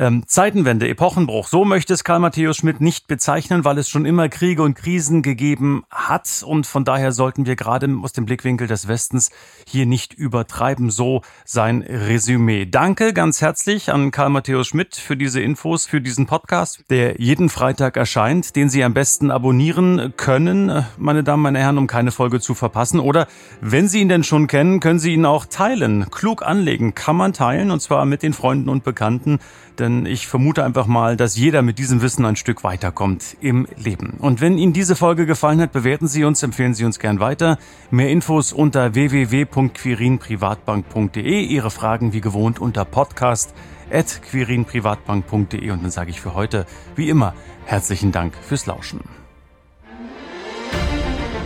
Ähm, 0.00 0.22
Zeitenwende, 0.26 0.88
Epochenbruch, 0.88 1.46
so 1.46 1.66
möchte 1.66 1.92
es 1.92 2.04
Karl 2.04 2.20
Matthäus 2.20 2.56
Schmidt 2.56 2.80
nicht 2.80 3.06
bezeichnen, 3.06 3.66
weil 3.66 3.76
es 3.76 3.90
schon 3.90 4.06
immer 4.06 4.30
Kriege 4.30 4.62
und 4.62 4.72
Krisen 4.72 5.20
gegeben 5.20 5.84
hat 5.90 6.42
und 6.42 6.66
von 6.66 6.86
daher 6.86 7.12
sollten 7.12 7.44
wir 7.44 7.54
gerade 7.54 7.86
aus 8.02 8.12
dem 8.12 8.24
Blickwinkel 8.24 8.66
des 8.66 8.88
Westens 8.88 9.28
hier 9.66 9.84
nicht 9.84 10.14
übertreiben. 10.14 10.88
So 10.88 11.20
sein 11.44 11.82
Resümee. 11.82 12.64
Danke 12.64 13.12
ganz 13.12 13.42
herzlich 13.42 13.92
an 13.92 14.10
Karl 14.10 14.30
Matthäus 14.30 14.68
Schmidt 14.68 14.96
für 14.96 15.18
diese 15.18 15.42
Infos, 15.42 15.84
für 15.84 16.00
diesen 16.00 16.24
Podcast, 16.24 16.82
der 16.88 17.20
jeden 17.20 17.50
Freitag 17.50 17.98
erscheint, 17.98 18.56
den 18.56 18.70
Sie 18.70 18.82
am 18.82 18.94
besten 18.94 19.30
abonnieren 19.30 20.14
können, 20.16 20.82
meine 20.96 21.24
Damen, 21.24 21.42
meine 21.42 21.58
Herren, 21.58 21.76
um 21.76 21.86
keine 21.86 22.10
Folge 22.10 22.40
zu 22.40 22.54
verpassen. 22.54 23.00
Oder 23.00 23.26
wenn 23.60 23.86
Sie 23.86 24.00
ihn 24.00 24.08
denn 24.08 24.24
schon 24.24 24.46
kennen, 24.46 24.80
können 24.80 24.98
Sie 24.98 25.12
ihn 25.12 25.26
auch 25.26 25.44
teilen. 25.44 26.10
Klug 26.10 26.42
anlegen 26.42 26.94
kann 26.94 27.16
man 27.16 27.34
teilen 27.34 27.70
und 27.70 27.82
zwar 27.82 28.06
mit 28.06 28.22
den 28.22 28.32
Freunden 28.32 28.70
und 28.70 28.82
Bekannten, 28.82 29.40
denn 29.78 29.89
denn 29.90 30.06
ich 30.06 30.26
vermute 30.26 30.64
einfach 30.64 30.86
mal, 30.86 31.16
dass 31.16 31.36
jeder 31.36 31.60
mit 31.62 31.78
diesem 31.78 32.02
Wissen 32.02 32.24
ein 32.24 32.34
Stück 32.36 32.64
weiterkommt 32.64 33.36
im 33.40 33.66
Leben. 33.76 34.14
Und 34.18 34.40
wenn 34.40 34.56
Ihnen 34.58 34.72
diese 34.72 34.96
Folge 34.96 35.26
gefallen 35.26 35.60
hat, 35.60 35.70
bewerten 35.72 36.08
Sie 36.08 36.24
uns, 36.24 36.42
empfehlen 36.42 36.74
Sie 36.74 36.84
uns 36.84 36.98
gern 36.98 37.20
weiter. 37.20 37.58
Mehr 37.90 38.10
Infos 38.10 38.52
unter 38.52 38.94
www.quirinprivatbank.de. 38.94 41.42
Ihre 41.42 41.70
Fragen 41.70 42.12
wie 42.12 42.20
gewohnt 42.20 42.58
unter 42.58 42.84
podcast. 42.84 43.54
Und 43.92 45.82
dann 45.82 45.90
sage 45.90 46.10
ich 46.10 46.20
für 46.20 46.34
heute, 46.34 46.64
wie 46.94 47.08
immer, 47.08 47.34
herzlichen 47.66 48.12
Dank 48.12 48.34
fürs 48.40 48.66
Lauschen. 48.66 49.00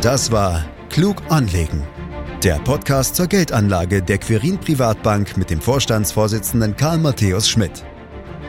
Das 0.03 0.31
war 0.31 0.67
Klug 0.91 1.23
anlegen. 1.31 1.83
Der 2.43 2.59
Podcast 2.59 3.17
zur 3.17 3.27
Geldanlage 3.27 4.03
der 4.03 4.19
Quirin 4.19 4.59
Privatbank 4.59 5.39
mit 5.39 5.49
dem 5.49 5.63
Vorstandsvorsitzenden 5.63 6.77
Karl 6.77 6.99
Matthäus 6.99 7.49
Schmidt. 7.49 7.83